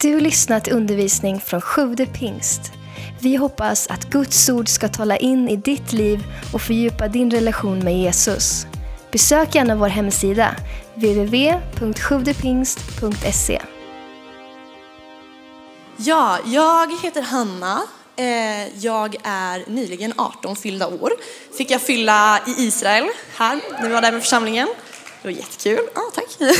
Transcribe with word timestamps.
Du 0.00 0.14
har 0.14 0.20
lyssnat 0.20 0.64
till 0.64 0.72
undervisning 0.72 1.40
från 1.40 1.60
Sjude 1.60 2.06
pingst. 2.06 2.60
Vi 3.20 3.36
hoppas 3.36 3.86
att 3.86 4.04
Guds 4.04 4.48
ord 4.48 4.68
ska 4.68 4.88
tala 4.88 5.16
in 5.16 5.48
i 5.48 5.56
ditt 5.56 5.92
liv 5.92 6.24
och 6.52 6.62
fördjupa 6.62 7.08
din 7.08 7.30
relation 7.30 7.78
med 7.78 7.98
Jesus. 7.98 8.66
Besök 9.12 9.54
gärna 9.54 9.76
vår 9.76 9.88
hemsida, 9.88 10.56
www.sjuvdepingst.se. 10.94 13.62
Ja, 15.96 16.38
jag 16.44 17.02
heter 17.02 17.22
Hanna. 17.22 17.82
Eh, 18.16 18.76
jag 18.84 19.16
är 19.22 19.70
nyligen 19.70 20.12
18 20.16 20.56
fyllda 20.56 20.86
år. 20.86 21.12
Fick 21.58 21.70
jag 21.70 21.80
fylla 21.80 22.40
i 22.46 22.62
Israel 22.62 23.08
här 23.36 23.60
när 23.80 23.88
vi 23.88 23.94
var 23.94 24.02
där 24.02 24.12
med 24.12 24.22
församlingen. 24.22 24.68
Det 25.22 25.28
var 25.28 25.32
jättekul. 25.32 25.88
Ja, 25.94 26.02
tack. 26.14 26.36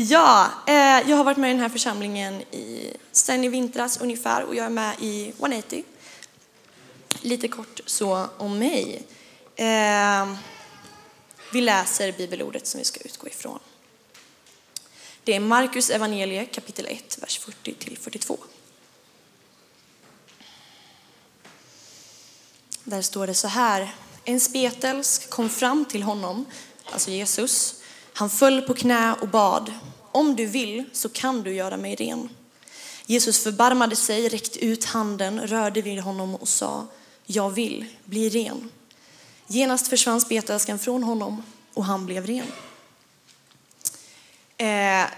Ja, 0.00 0.50
eh, 0.66 0.74
jag 1.10 1.16
har 1.16 1.24
varit 1.24 1.36
med 1.36 1.50
i 1.50 1.52
den 1.52 1.62
här 1.62 1.68
församlingen 1.68 2.42
i, 2.42 2.96
sen 3.12 3.44
i 3.44 3.48
vintras 3.48 4.00
ungefär 4.00 4.42
och 4.42 4.54
jag 4.54 4.66
är 4.66 4.70
med 4.70 4.94
i 5.00 5.32
180. 5.38 5.84
Lite 7.20 7.48
kort 7.48 7.80
så 7.86 8.26
om 8.36 8.58
mig. 8.58 9.02
Eh, 9.56 10.34
Vi 11.52 11.60
läser 11.60 12.12
bibelordet 12.12 12.66
som 12.66 12.78
vi 12.78 12.84
ska 12.84 13.00
utgå 13.00 13.26
ifrån. 13.26 13.58
Det 15.24 15.34
är 15.34 15.40
Markus 15.40 15.90
evangelie 15.90 16.44
kapitel 16.44 16.86
1, 16.86 17.18
vers 17.22 17.38
40 17.38 17.74
till 17.74 17.98
42. 17.98 18.38
Där 22.84 23.02
står 23.02 23.26
det 23.26 23.34
så 23.34 23.48
här. 23.48 23.94
En 24.24 24.40
spetälsk 24.40 25.30
kom 25.30 25.50
fram 25.50 25.84
till 25.84 26.02
honom, 26.02 26.44
alltså 26.92 27.10
Jesus. 27.10 27.77
Han 28.18 28.30
föll 28.30 28.62
på 28.62 28.74
knä 28.74 29.14
och 29.20 29.28
bad. 29.28 29.72
Om 30.12 30.36
du 30.36 30.46
vill 30.46 30.84
så 30.92 31.08
kan 31.08 31.42
du 31.42 31.54
göra 31.54 31.76
mig 31.76 31.94
ren. 31.94 32.28
Jesus 33.06 33.42
förbarmade 33.42 33.96
sig, 33.96 34.28
räckte 34.28 34.64
ut 34.64 34.84
handen, 34.84 35.40
rörde 35.46 35.82
vid 35.82 36.00
honom 36.00 36.34
och 36.34 36.48
sa, 36.48 36.86
jag 37.26 37.50
vill, 37.50 37.84
bli 38.04 38.28
ren. 38.28 38.70
Genast 39.46 39.88
försvann 39.88 40.20
spetälskan 40.20 40.78
från 40.78 41.02
honom 41.02 41.42
och 41.74 41.84
han 41.84 42.06
blev 42.06 42.26
ren. 42.26 42.46
Eh, 44.56 45.10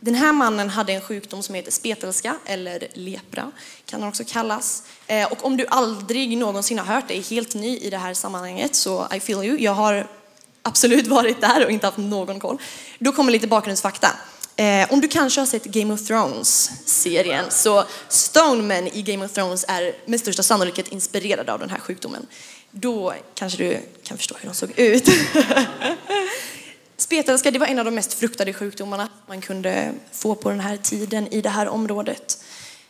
den 0.00 0.14
här 0.14 0.32
mannen 0.32 0.70
hade 0.70 0.92
en 0.92 1.00
sjukdom 1.00 1.42
som 1.42 1.54
heter 1.54 1.72
spetälska 1.72 2.36
eller 2.44 2.88
lepra 2.94 3.52
kan 3.84 4.00
den 4.00 4.08
också 4.08 4.24
kallas. 4.26 4.82
Eh, 5.06 5.32
och 5.32 5.44
om 5.44 5.56
du 5.56 5.66
aldrig 5.66 6.38
någonsin 6.38 6.78
har 6.78 6.94
hört 6.94 7.08
det, 7.08 7.18
är 7.18 7.22
helt 7.22 7.54
ny 7.54 7.78
i 7.78 7.90
det 7.90 7.98
här 7.98 8.14
sammanhanget 8.14 8.74
så 8.74 9.08
I 9.14 9.20
feel 9.20 9.44
you. 9.44 9.58
Jag 9.58 9.74
har 9.74 10.19
absolut 10.62 11.06
varit 11.06 11.40
där 11.40 11.64
och 11.64 11.70
inte 11.70 11.86
haft 11.86 11.98
någon 11.98 12.40
koll. 12.40 12.58
Då 12.98 13.12
kommer 13.12 13.32
lite 13.32 13.46
bakgrundsfakta. 13.46 14.16
Eh, 14.56 14.92
om 14.92 15.00
du 15.00 15.08
kanske 15.08 15.40
har 15.40 15.46
sett 15.46 15.64
Game 15.64 15.94
of 15.94 16.00
Thrones-serien 16.00 17.44
så 17.50 17.84
Stoneman 18.08 18.86
i 18.86 19.02
Game 19.02 19.24
of 19.24 19.32
Thrones 19.32 19.64
är 19.68 19.92
med 20.06 20.20
största 20.20 20.42
sannolikhet 20.42 20.88
inspirerade 20.88 21.52
av 21.52 21.58
den 21.58 21.70
här 21.70 21.78
sjukdomen. 21.78 22.26
Då 22.70 23.14
kanske 23.34 23.58
du 23.58 23.78
kan 24.02 24.16
förstå 24.16 24.34
hur 24.40 24.48
de 24.48 24.54
såg 24.54 24.78
ut. 24.78 25.08
Spetälska 26.96 27.50
det 27.50 27.58
var 27.58 27.66
en 27.66 27.78
av 27.78 27.84
de 27.84 27.94
mest 27.94 28.14
fruktade 28.14 28.52
sjukdomarna 28.52 29.08
man 29.26 29.40
kunde 29.40 29.92
få 30.12 30.34
på 30.34 30.50
den 30.50 30.60
här 30.60 30.76
tiden 30.76 31.28
i 31.34 31.40
det 31.40 31.48
här 31.48 31.68
området. 31.68 32.44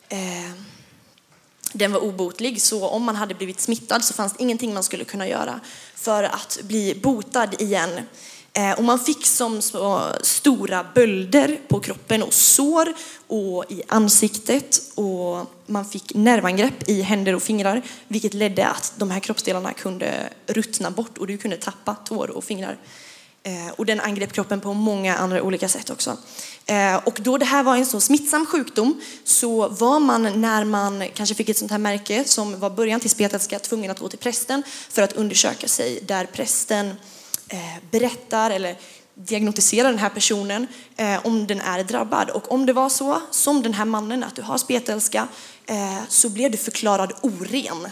Eh, 0.09 0.51
den 1.73 1.93
var 1.93 2.01
obotlig, 2.01 2.63
så 2.63 2.89
om 2.89 3.03
man 3.03 3.17
hade 3.17 3.35
blivit 3.35 3.61
smittad 3.61 4.05
så 4.05 4.15
fanns 4.15 4.33
det 4.33 4.43
ingenting 4.43 4.75
man 4.75 4.83
skulle 4.83 5.05
kunna 5.05 5.29
göra 5.29 5.61
för 5.95 6.25
att 6.25 6.59
bli 6.63 6.95
botad 7.03 7.49
igen. 7.59 8.01
Eh, 8.53 8.73
och 8.73 8.85
man 8.85 8.99
fick 8.99 9.27
som 9.27 9.63
så 9.63 10.03
stora 10.23 10.87
bölder 10.95 11.59
på 11.69 11.81
kroppen 11.81 12.23
och 12.23 12.35
sår 12.35 12.93
och 13.27 13.65
i 13.69 13.83
ansiktet 13.89 14.83
och 14.95 15.47
man 15.67 15.85
fick 15.85 16.15
nervangrepp 16.15 16.89
i 16.89 17.03
händer 17.03 17.35
och 17.35 17.43
fingrar 17.43 17.83
vilket 18.09 18.35
ledde 18.35 18.67
att 18.67 18.93
de 18.97 19.11
här 19.11 19.21
kroppsdelarna 19.21 19.73
kunde 19.73 20.29
ruttna 20.47 20.91
bort 20.91 21.19
och 21.19 21.27
du 21.27 21.39
kunde 21.39 21.57
tappa 21.57 21.95
tår 21.95 22.31
och 22.31 22.45
fingrar. 22.45 22.77
Eh, 23.43 23.73
och 23.77 23.87
den 23.87 24.01
angrep 24.01 24.33
kroppen 24.33 24.61
på 24.61 24.75
många 24.75 25.17
andra 25.17 25.43
olika 25.43 25.69
sätt 25.69 25.91
också. 25.91 26.17
Eh, 26.67 26.97
och 26.97 27.19
då 27.23 27.39
det 27.39 27.45
här 27.45 27.63
var 27.63 27.77
en 27.77 27.87
så 27.87 28.01
smittsam 28.01 28.47
sjukdom 28.47 29.01
så 29.25 29.69
var 29.69 30.01
man 30.01 30.41
när 30.41 30.65
man 30.65 31.05
kanske 31.15 31.35
fick 31.35 31.49
ett 31.49 31.59
sånt 31.59 31.71
här 31.71 31.79
märke 31.79 32.25
som 32.25 32.61
var 32.61 32.71
början 32.71 33.01
till 33.01 33.11
spetälska 33.11 33.59
tvungen 33.59 33.91
att 33.91 33.99
gå 33.99 34.09
till 34.09 34.19
prästen 34.19 34.63
för 34.89 35.03
att 35.03 35.13
undersöka 35.13 35.69
sig 35.69 36.01
där 36.07 36.27
prästen 36.27 36.89
eh, 37.49 37.59
berättar 37.91 38.51
eller 38.51 38.77
diagnostiserar 39.15 39.89
den 39.89 39.99
här 39.99 40.11
personen 40.11 40.67
eh, 40.97 41.27
om 41.27 41.47
den 41.47 41.61
är 41.61 41.85
drabbad. 41.85 42.31
Och 42.31 42.53
om 42.53 42.67
det 42.67 42.73
var 42.73 42.89
så, 42.89 43.21
som 43.31 43.63
den 43.63 43.75
här 43.75 43.85
mannen, 43.85 44.25
att 44.25 44.37
du 44.37 44.43
har 44.43 44.59
spetälska 44.59 45.29
eh, 45.67 45.99
så 46.09 46.29
blev 46.29 46.51
du 46.51 46.57
förklarad 46.57 47.13
oren. 47.23 47.89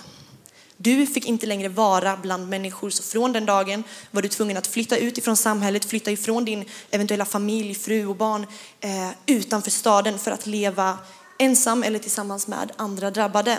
Du 0.81 1.07
fick 1.07 1.27
inte 1.27 1.47
längre 1.47 1.69
vara 1.69 2.17
bland 2.17 2.49
människor, 2.49 2.91
så 2.91 3.03
från 3.03 3.33
den 3.33 3.47
dagen 3.47 3.85
var 4.11 4.23
du 4.23 4.29
tvungen 4.29 4.57
att 4.57 4.67
flytta 4.67 4.97
ut 4.97 5.19
ifrån 5.19 5.37
samhället, 5.37 5.85
flytta 5.85 6.11
ifrån 6.11 6.45
din 6.45 6.65
eventuella 6.91 7.25
familj, 7.25 7.75
fru 7.75 8.07
och 8.07 8.17
barn 8.17 8.47
eh, 8.81 9.11
utanför 9.27 9.71
staden 9.71 10.19
för 10.19 10.31
att 10.31 10.47
leva 10.47 10.99
ensam 11.39 11.83
eller 11.83 11.99
tillsammans 11.99 12.47
med 12.47 12.73
andra 12.77 13.11
drabbade. 13.11 13.59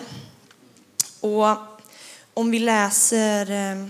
Och 1.19 1.57
om 2.33 2.51
vi 2.51 2.59
läser 2.59 3.51
eh, 3.51 3.87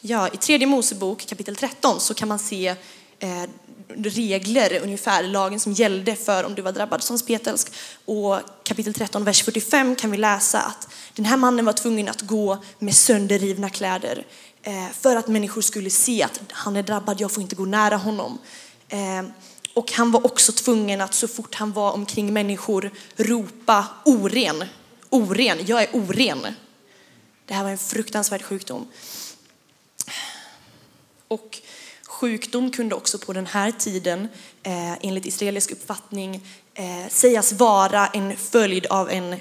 ja, 0.00 0.28
i 0.28 0.36
tredje 0.36 0.66
Mosebok 0.66 1.26
kapitel 1.26 1.56
13 1.56 2.00
så 2.00 2.14
kan 2.14 2.28
man 2.28 2.38
se 2.38 2.74
eh, 3.18 3.44
regler, 3.88 4.80
ungefär 4.82 5.22
lagen 5.22 5.60
som 5.60 5.72
gällde 5.72 6.16
för 6.16 6.44
om 6.44 6.54
du 6.54 6.62
var 6.62 6.72
drabbad 6.72 7.02
som 7.02 7.18
spetälsk. 7.18 7.72
Och 8.04 8.38
kapitel 8.62 8.94
13, 8.94 9.24
vers 9.24 9.42
45 9.42 9.96
kan 9.96 10.10
vi 10.10 10.16
läsa 10.16 10.60
att 10.60 10.88
den 11.14 11.24
här 11.24 11.36
mannen 11.36 11.64
var 11.64 11.72
tvungen 11.72 12.08
att 12.08 12.20
gå 12.20 12.58
med 12.78 12.94
sönderrivna 12.94 13.70
kläder 13.70 14.26
eh, 14.62 14.88
för 15.00 15.16
att 15.16 15.28
människor 15.28 15.60
skulle 15.60 15.90
se 15.90 16.22
att 16.22 16.40
han 16.50 16.76
är 16.76 16.82
drabbad, 16.82 17.20
jag 17.20 17.32
får 17.32 17.42
inte 17.42 17.56
gå 17.56 17.64
nära 17.64 17.96
honom. 17.96 18.38
Eh, 18.88 19.22
och 19.74 19.92
han 19.92 20.10
var 20.10 20.26
också 20.26 20.52
tvungen 20.52 21.00
att 21.00 21.14
så 21.14 21.28
fort 21.28 21.54
han 21.54 21.72
var 21.72 21.92
omkring 21.92 22.32
människor 22.32 22.90
ropa 23.16 23.86
oren, 24.04 24.64
oren, 25.10 25.58
jag 25.66 25.82
är 25.82 25.88
oren. 25.92 26.46
Det 27.46 27.54
här 27.54 27.62
var 27.62 27.70
en 27.70 27.78
fruktansvärd 27.78 28.42
sjukdom. 28.42 28.86
Och 31.28 31.58
sjukdom 32.22 32.70
kunde 32.70 32.94
också 32.94 33.18
på 33.18 33.32
den 33.32 33.46
här 33.46 33.70
tiden, 33.70 34.28
eh, 34.62 34.92
enligt 34.92 35.26
israelisk 35.26 35.70
uppfattning, 35.70 36.46
eh, 36.74 37.08
sägas 37.10 37.52
vara 37.52 38.06
en 38.06 38.36
följd 38.36 38.86
av 38.86 39.10
en, 39.10 39.36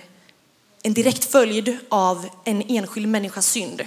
en 0.84 0.94
direkt 0.94 1.25
följd 1.25 1.78
av 1.90 2.30
en 2.44 2.62
enskild 2.62 3.08
människas 3.08 3.47
synd. 3.47 3.81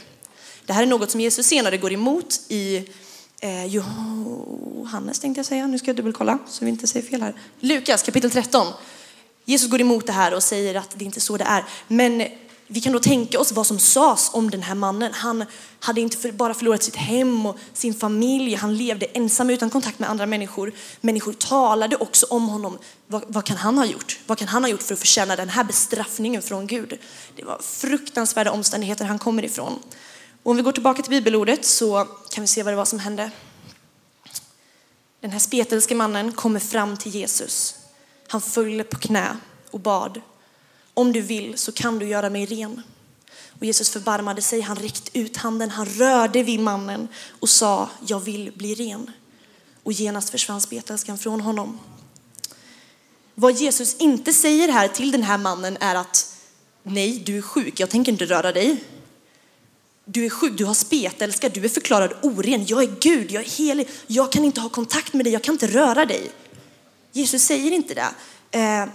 Det 0.67 0.73
här 0.73 0.83
är 0.83 0.87
något 0.87 1.11
som 1.11 1.21
Jesus 1.21 1.47
senare 1.47 1.77
går 1.77 1.93
emot 1.93 2.41
i 2.49 2.89
eh, 3.41 3.67
Johannes 3.67 5.21
tänkte 5.21 5.39
jag 5.39 5.47
säga, 5.47 5.67
nu 5.67 5.79
ska 5.79 5.87
jag 5.87 5.97
dubbelkolla 5.97 6.39
så 6.47 6.65
vi 6.65 6.71
inte 6.71 6.87
säger 6.87 7.07
fel 7.07 7.23
här. 7.23 7.35
Lukas 7.61 8.03
kapitel 8.03 8.31
13. 8.31 8.67
Jesus 9.45 9.71
går 9.71 9.81
emot 9.81 10.07
det 10.07 10.13
här 10.13 10.35
och 10.35 10.43
säger 10.43 10.75
att 10.75 10.99
det 10.99 11.05
inte 11.05 11.19
är 11.19 11.21
så 11.21 11.37
det 11.37 11.45
är. 11.45 11.65
Men 11.89 12.27
vi 12.67 12.81
kan 12.81 12.93
då 12.93 12.99
tänka 12.99 13.41
oss 13.41 13.53
vad 13.53 13.67
som 13.67 13.79
sades 13.79 14.31
om 14.33 14.51
den 14.51 14.63
här 14.63 14.75
mannen. 14.75 15.13
Han 15.15 15.45
hade 15.81 16.01
inte 16.01 16.17
för, 16.17 16.33
bara 16.33 16.55
förlorat 16.55 16.83
sitt 16.83 16.97
hem 16.97 17.47
och 17.47 17.59
sin 17.73 17.95
familj. 17.95 18.55
Han 18.55 18.77
levde 18.77 19.07
ensam 19.07 19.51
utan 19.51 19.71
kontakt 19.71 19.99
med 19.99 20.11
andra 20.11 20.27
människor. 20.27 20.73
Människor 21.01 21.33
talade 21.33 21.97
också 21.97 22.27
om 22.27 22.49
honom. 22.49 22.79
Vad, 23.07 23.25
vad 23.29 23.45
kan 23.45 23.57
han 23.57 23.79
ha 23.79 23.87
gjort? 23.87 24.19
Vad 24.27 24.39
kan 24.39 24.49
han 24.49 24.65
ha 24.65 24.71
gjort 24.71 24.83
för 24.83 24.95
att 24.95 25.01
förtjäna 25.01 25.37
den 25.37 25.49
här 25.49 25.65
bestraffningen 25.65 26.43
från 26.43 26.67
Gud? 26.67 26.99
Det 27.37 27.45
var 27.45 27.59
fruktansvärda 27.63 28.51
omständigheter 28.51 29.05
han 29.05 29.19
kommer 29.19 29.45
ifrån. 29.45 29.79
Och 30.43 30.51
om 30.51 30.57
vi 30.57 30.63
går 30.63 30.73
tillbaka 30.73 31.03
till 31.03 31.11
bibelordet 31.11 31.65
så 31.65 32.07
kan 32.31 32.43
vi 32.43 32.49
se 32.49 32.63
vad 32.63 32.73
det 32.73 32.77
var 32.77 32.85
som 32.85 32.99
hände. 32.99 33.31
Den 35.21 35.31
här 35.31 35.39
spetälske 35.39 35.95
mannen 35.95 36.33
kommer 36.33 36.61
fram 36.61 36.97
till 36.97 37.15
Jesus. 37.15 37.75
Han 38.29 38.41
föll 38.41 38.85
på 38.85 38.99
knä 38.99 39.37
och 39.71 39.81
bad. 39.81 40.21
Om 40.95 41.13
du 41.13 41.21
vill 41.21 41.59
så 41.59 41.73
kan 41.73 41.99
du 41.99 42.09
göra 42.09 42.31
mig 42.31 42.47
ren. 42.47 42.83
Och 43.59 43.65
Jesus 43.65 43.91
förbarmade 43.91 44.43
sig, 44.43 44.61
han 44.61 44.77
räckte 44.77 45.19
ut 45.19 45.37
handen, 45.37 45.71
han 45.71 45.87
rörde 45.87 46.43
vid 46.43 46.61
mannen 46.61 47.09
och 47.41 47.49
sa, 47.49 47.91
jag 48.07 48.21
vill 48.21 48.53
bli 48.57 48.75
ren. 48.75 49.11
Och 49.83 49.93
genast 49.93 50.31
försvann 50.31 50.61
spetälskan 50.61 51.19
från 51.19 51.41
honom. 51.41 51.79
Vad 53.35 53.53
Jesus 53.53 53.97
inte 53.97 54.33
säger 54.33 54.69
här 54.69 54.89
till 54.89 55.11
den 55.13 55.23
här 55.23 55.39
mannen 55.39 55.77
är 55.81 55.95
att, 55.95 56.37
nej, 56.83 57.23
du 57.27 57.39
är 57.39 57.43
sjuk, 57.43 57.81
jag 57.81 57.91
tänker 57.91 58.13
inte 58.13 58.25
röra 58.25 58.53
dig. 58.53 58.85
Du 60.05 60.25
är 60.25 60.31
sjuk, 60.31 60.59
du 60.59 60.65
har 60.65 60.75
spetälska, 60.75 61.49
du 61.49 61.65
är 61.65 61.69
förklarad 61.69 62.15
oren, 62.23 62.67
jag 62.67 62.83
är 62.83 62.97
Gud, 63.01 63.31
jag 63.31 63.43
är 63.45 63.49
helig, 63.49 63.89
jag 64.07 64.33
kan 64.33 64.45
inte 64.45 64.61
ha 64.61 64.69
kontakt 64.69 65.15
med 65.15 65.27
dig, 65.27 65.33
jag 65.33 65.43
kan 65.43 65.55
inte 65.55 65.67
röra 65.67 66.07
dig. 66.07 66.31
Jesus 67.13 67.43
säger 67.43 67.73
inte 67.73 67.95
det. 67.95 68.15
Eh, 68.59 68.89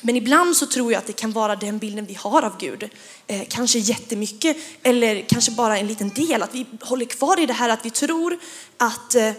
men 0.00 0.16
ibland 0.16 0.56
så 0.56 0.66
tror 0.66 0.92
jag 0.92 0.98
att 0.98 1.06
det 1.06 1.12
kan 1.12 1.32
vara 1.32 1.56
den 1.56 1.78
bilden 1.78 2.06
vi 2.06 2.14
har 2.14 2.42
av 2.42 2.58
Gud. 2.58 2.90
Eh, 3.26 3.42
kanske 3.48 3.78
jättemycket 3.78 4.56
eller 4.82 5.20
kanske 5.28 5.50
bara 5.50 5.78
en 5.78 5.86
liten 5.86 6.08
del. 6.08 6.42
Att 6.42 6.54
vi 6.54 6.66
håller 6.80 7.06
kvar 7.06 7.40
i 7.40 7.46
det 7.46 7.52
här 7.52 7.68
att 7.68 7.84
vi 7.84 7.90
tror 7.90 8.38
att 8.76 9.14
eh, 9.14 9.32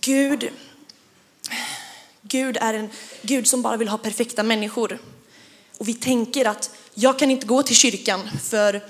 Gud, 0.00 0.50
Gud 2.22 2.56
är 2.60 2.74
en 2.74 2.90
Gud 3.22 3.46
som 3.46 3.62
bara 3.62 3.76
vill 3.76 3.88
ha 3.88 3.98
perfekta 3.98 4.42
människor. 4.42 4.98
Och 5.78 5.88
vi 5.88 5.94
tänker 5.94 6.44
att 6.44 6.70
jag 6.94 7.18
kan 7.18 7.30
inte 7.30 7.46
gå 7.46 7.62
till 7.62 7.76
kyrkan 7.76 8.30
för 8.42 8.82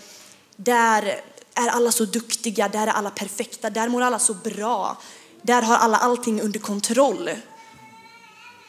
där 0.56 1.20
är 1.54 1.68
alla 1.68 1.92
så 1.92 2.04
duktiga, 2.04 2.68
där 2.68 2.86
är 2.86 2.90
alla 2.90 3.10
perfekta, 3.10 3.70
där 3.70 3.88
mår 3.88 4.02
alla 4.02 4.18
så 4.18 4.34
bra, 4.34 4.98
där 5.42 5.62
har 5.62 5.76
alla 5.76 5.96
allting 5.96 6.40
under 6.40 6.60
kontroll. 6.60 7.30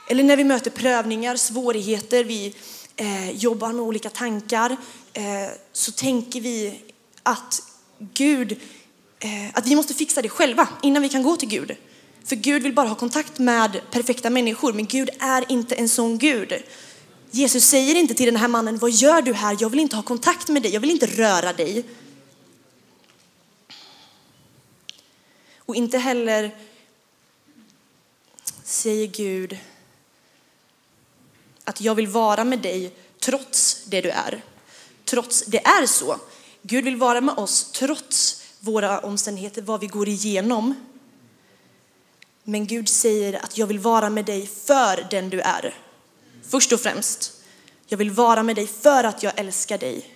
Eller 0.08 0.24
när 0.24 0.38
vi 0.38 0.44
möter 0.44 0.72
prövningar, 0.72 1.36
svårigheter, 1.36 2.24
vi 2.24 2.56
eh, 2.96 3.32
jobbar 3.32 3.74
med 3.74 3.82
olika 3.82 4.10
tankar, 4.10 4.78
eh, 5.14 5.24
så 5.74 5.92
tänker 5.92 6.42
vi 6.42 6.82
att 7.24 7.62
Gud, 8.00 8.52
eh, 9.20 9.50
att 9.54 9.68
vi 9.68 9.76
måste 9.76 9.94
fixa 9.94 10.22
det 10.22 10.30
själva 10.30 10.68
innan 10.82 11.02
vi 11.02 11.10
kan 11.10 11.24
gå 11.24 11.36
till 11.36 11.50
Gud. 11.50 11.76
För 12.24 12.36
Gud 12.36 12.64
vill 12.64 12.74
bara 12.74 12.88
ha 12.88 12.96
kontakt 12.96 13.40
med 13.40 13.82
perfekta 13.92 14.30
människor, 14.30 14.74
men 14.74 14.86
Gud 14.86 15.10
är 15.20 15.52
inte 15.52 15.76
en 15.76 15.90
sån 15.90 16.18
Gud. 16.18 16.54
Jesus 17.32 17.64
säger 17.64 17.96
inte 17.96 18.14
till 18.14 18.26
den 18.26 18.36
här 18.36 18.48
mannen, 18.48 18.78
vad 18.78 18.92
gör 18.92 19.22
du 19.22 19.34
här? 19.34 19.58
Jag 19.60 19.70
vill 19.70 19.80
inte 19.80 19.96
ha 19.96 20.04
kontakt 20.04 20.48
med 20.48 20.62
dig, 20.62 20.74
jag 20.74 20.82
vill 20.82 20.92
inte 20.92 21.06
röra 21.06 21.54
dig. 21.54 21.86
Och 25.58 25.76
inte 25.76 25.98
heller 25.98 26.56
säger 28.64 29.08
Gud 29.08 29.58
att 31.68 31.82
jag 31.82 31.96
vill 31.96 32.08
vara 32.08 32.44
med 32.44 32.60
dig 32.60 32.94
trots 33.20 33.84
det 33.86 34.02
du 34.02 34.10
är. 34.10 34.44
Trots 35.06 35.44
det 35.48 35.66
är 35.66 35.86
så. 35.86 36.20
Gud 36.62 36.84
vill 36.86 36.96
vara 36.96 37.22
med 37.22 37.38
oss 37.38 37.72
trots 37.72 38.44
våra 38.60 39.00
omständigheter, 39.00 39.62
vad 39.62 39.80
vi 39.80 39.88
går 39.88 40.08
igenom. 40.08 40.76
Men 42.44 42.68
Gud 42.68 42.90
säger 42.90 43.44
att 43.44 43.58
jag 43.58 43.68
vill 43.68 43.80
vara 43.80 44.10
med 44.10 44.26
dig 44.26 44.48
för 44.48 45.08
den 45.12 45.30
du 45.30 45.42
är. 45.42 45.76
Först 46.50 46.72
och 46.72 46.80
främst. 46.80 47.34
Jag 47.88 47.98
vill 47.98 48.12
vara 48.12 48.44
med 48.44 48.56
dig 48.56 48.68
för 48.68 49.04
att 49.04 49.24
jag 49.24 49.40
älskar 49.40 49.78
dig. 49.78 50.14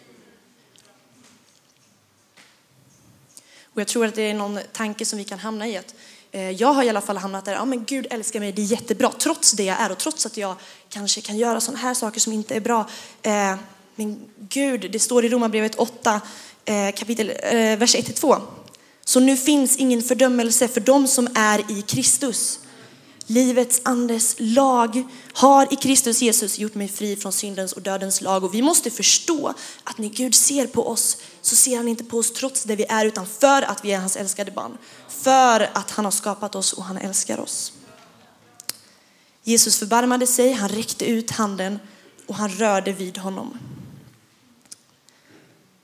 Och 3.64 3.82
jag 3.82 3.88
tror 3.88 4.06
att 4.06 4.16
det 4.16 4.22
är 4.22 4.34
någon 4.34 4.60
tanke 4.72 5.06
som 5.06 5.18
vi 5.18 5.26
kan 5.26 5.40
hamna 5.40 5.68
i 5.68 5.78
att 5.78 5.96
Eh, 6.32 6.52
jag 6.52 6.74
har 6.74 6.84
i 6.84 6.90
alla 6.90 7.02
fall 7.02 7.18
hamnat 7.18 7.46
där, 7.46 7.54
ja 7.54 7.66
men 7.66 7.86
Gud 7.86 8.08
älskar 8.10 8.40
mig, 8.40 8.52
det 8.52 8.62
är 8.62 8.66
jättebra, 8.66 9.12
trots 9.18 9.52
det 9.52 9.64
jag 9.64 9.82
är 9.82 9.92
och 9.92 9.98
trots 9.98 10.26
att 10.26 10.38
jag 10.38 10.56
kanske 10.90 11.22
kan 11.22 11.38
göra 11.38 11.62
sådana 11.62 11.80
här 11.80 11.94
saker 11.94 12.20
som 12.20 12.34
inte 12.34 12.56
är 12.56 12.60
bra. 12.60 12.90
Eh, 13.22 13.56
men 13.96 14.20
Gud, 14.50 14.92
det 14.92 15.00
står 15.00 15.26
i 15.26 15.30
Romarbrevet 15.30 15.76
8, 15.76 16.22
eh, 16.66 16.92
kapitel, 16.96 17.28
vers 17.78 17.96
1-2. 17.96 18.42
Så 19.06 19.20
nu 19.20 19.38
finns 19.38 19.78
ingen 19.78 20.02
fördömelse 20.02 20.68
för 20.68 20.82
dem 20.82 21.08
som 21.08 21.28
är 21.36 21.72
i 21.72 21.82
Kristus. 21.82 22.60
Livets 23.32 23.82
andes 23.84 24.36
lag 24.40 25.04
har 25.34 25.74
i 25.74 25.76
Kristus 25.76 26.22
Jesus 26.22 26.60
gjort 26.60 26.76
mig 26.76 26.88
fri 26.88 27.16
från 27.16 27.32
syndens 27.32 27.74
och 27.74 27.82
dödens 27.82 28.22
lag. 28.22 28.44
Och 28.44 28.54
vi 28.54 28.62
måste 28.62 28.92
förstå 28.92 29.54
att 29.84 29.98
när 29.98 30.10
Gud 30.10 30.36
ser 30.36 30.68
på 30.68 30.88
oss 30.88 31.18
så 31.42 31.56
ser 31.56 31.78
han 31.78 31.88
inte 31.88 32.04
på 32.04 32.18
oss 32.18 32.34
trots 32.34 32.64
det 32.64 32.76
vi 32.76 32.86
är 32.90 33.06
utan 33.06 33.26
för 33.26 33.62
att 33.62 33.86
vi 33.86 33.92
är 33.92 34.00
hans 34.00 34.16
älskade 34.16 34.52
barn. 34.52 34.78
För 35.10 35.70
att 35.74 35.92
han 35.92 36.06
har 36.06 36.12
skapat 36.12 36.56
oss 36.56 36.74
och 36.74 36.84
han 36.84 36.98
älskar 36.98 37.40
oss. 37.40 37.74
Jesus 39.44 39.78
förbarmade 39.78 40.28
sig, 40.28 40.54
han 40.54 40.70
räckte 40.70 41.06
ut 41.06 41.32
handen 41.32 41.80
och 42.28 42.36
han 42.36 42.50
rörde 42.50 42.92
vid 42.92 43.18
honom. 43.18 43.58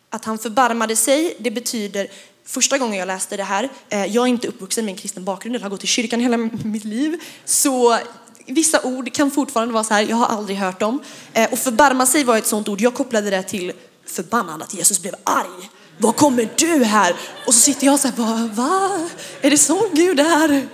Att 0.10 0.26
han 0.26 0.38
förbarmade 0.38 0.96
sig, 0.96 1.36
det 1.40 1.52
betyder 1.52 2.08
första 2.48 2.78
gången 2.78 3.00
jag 3.00 3.08
läste 3.08 3.38
det 3.38 3.44
här, 3.44 3.70
eh, 3.90 4.06
jag 4.06 4.24
är 4.24 4.28
inte 4.28 4.48
uppvuxen 4.48 4.86
med 4.86 4.92
en 4.92 4.98
kristen 4.98 5.24
bakgrund, 5.24 5.56
jag 5.56 5.62
har 5.62 5.70
gått 5.70 5.84
i 5.84 5.88
kyrkan 5.88 6.20
hela 6.20 6.38
mitt 6.64 6.86
liv, 6.86 7.22
så 7.46 8.00
vissa 8.46 8.82
ord 8.82 9.14
kan 9.14 9.32
fortfarande 9.32 9.74
vara 9.74 9.84
så 9.84 9.94
här, 9.94 10.02
jag 10.10 10.16
har 10.16 10.26
aldrig 10.26 10.58
hört 10.58 10.80
dem. 10.80 11.02
Eh, 11.34 11.52
och 11.52 11.60
förbarma 11.60 12.06
sig 12.06 12.24
var 12.24 12.38
ett 12.38 12.48
sånt 12.48 12.68
ord, 12.68 12.82
jag 12.82 12.94
kopplade 12.94 13.30
det 13.30 13.44
till 13.44 13.72
förbannad, 14.06 14.62
att 14.62 14.74
Jesus 14.74 15.02
blev 15.02 15.16
arg. 15.24 15.70
Vad 15.98 16.16
kommer 16.16 16.50
du 16.58 16.84
här? 16.84 17.16
Och 17.48 17.54
så 17.54 17.60
sitter 17.60 17.86
jag 17.86 18.00
så 18.00 18.08
här, 18.08 18.16
va? 18.16 18.50
va? 18.54 19.10
Är 19.42 19.50
det 19.50 19.58
så 19.58 19.90
Gud 19.94 20.20
är? 20.20 20.68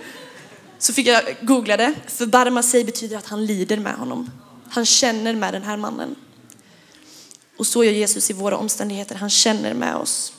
Så 0.78 0.92
fick 0.92 1.06
jag 1.06 1.22
googla 1.40 1.76
det. 1.76 1.94
Förbarma 2.06 2.62
sig 2.62 2.84
betyder 2.84 3.16
att 3.16 3.26
han 3.26 3.46
lider 3.46 3.76
med 3.76 3.94
honom. 3.94 4.30
Han 4.70 4.86
känner 4.86 5.34
med 5.34 5.54
den 5.54 5.62
här 5.62 5.76
mannen. 5.76 6.14
Och 7.58 7.66
så 7.66 7.84
gör 7.84 7.92
Jesus 7.92 8.30
i 8.30 8.32
våra 8.32 8.56
omständigheter, 8.56 9.14
han 9.14 9.30
känner 9.30 9.74
med 9.74 9.96
oss. 9.96 10.33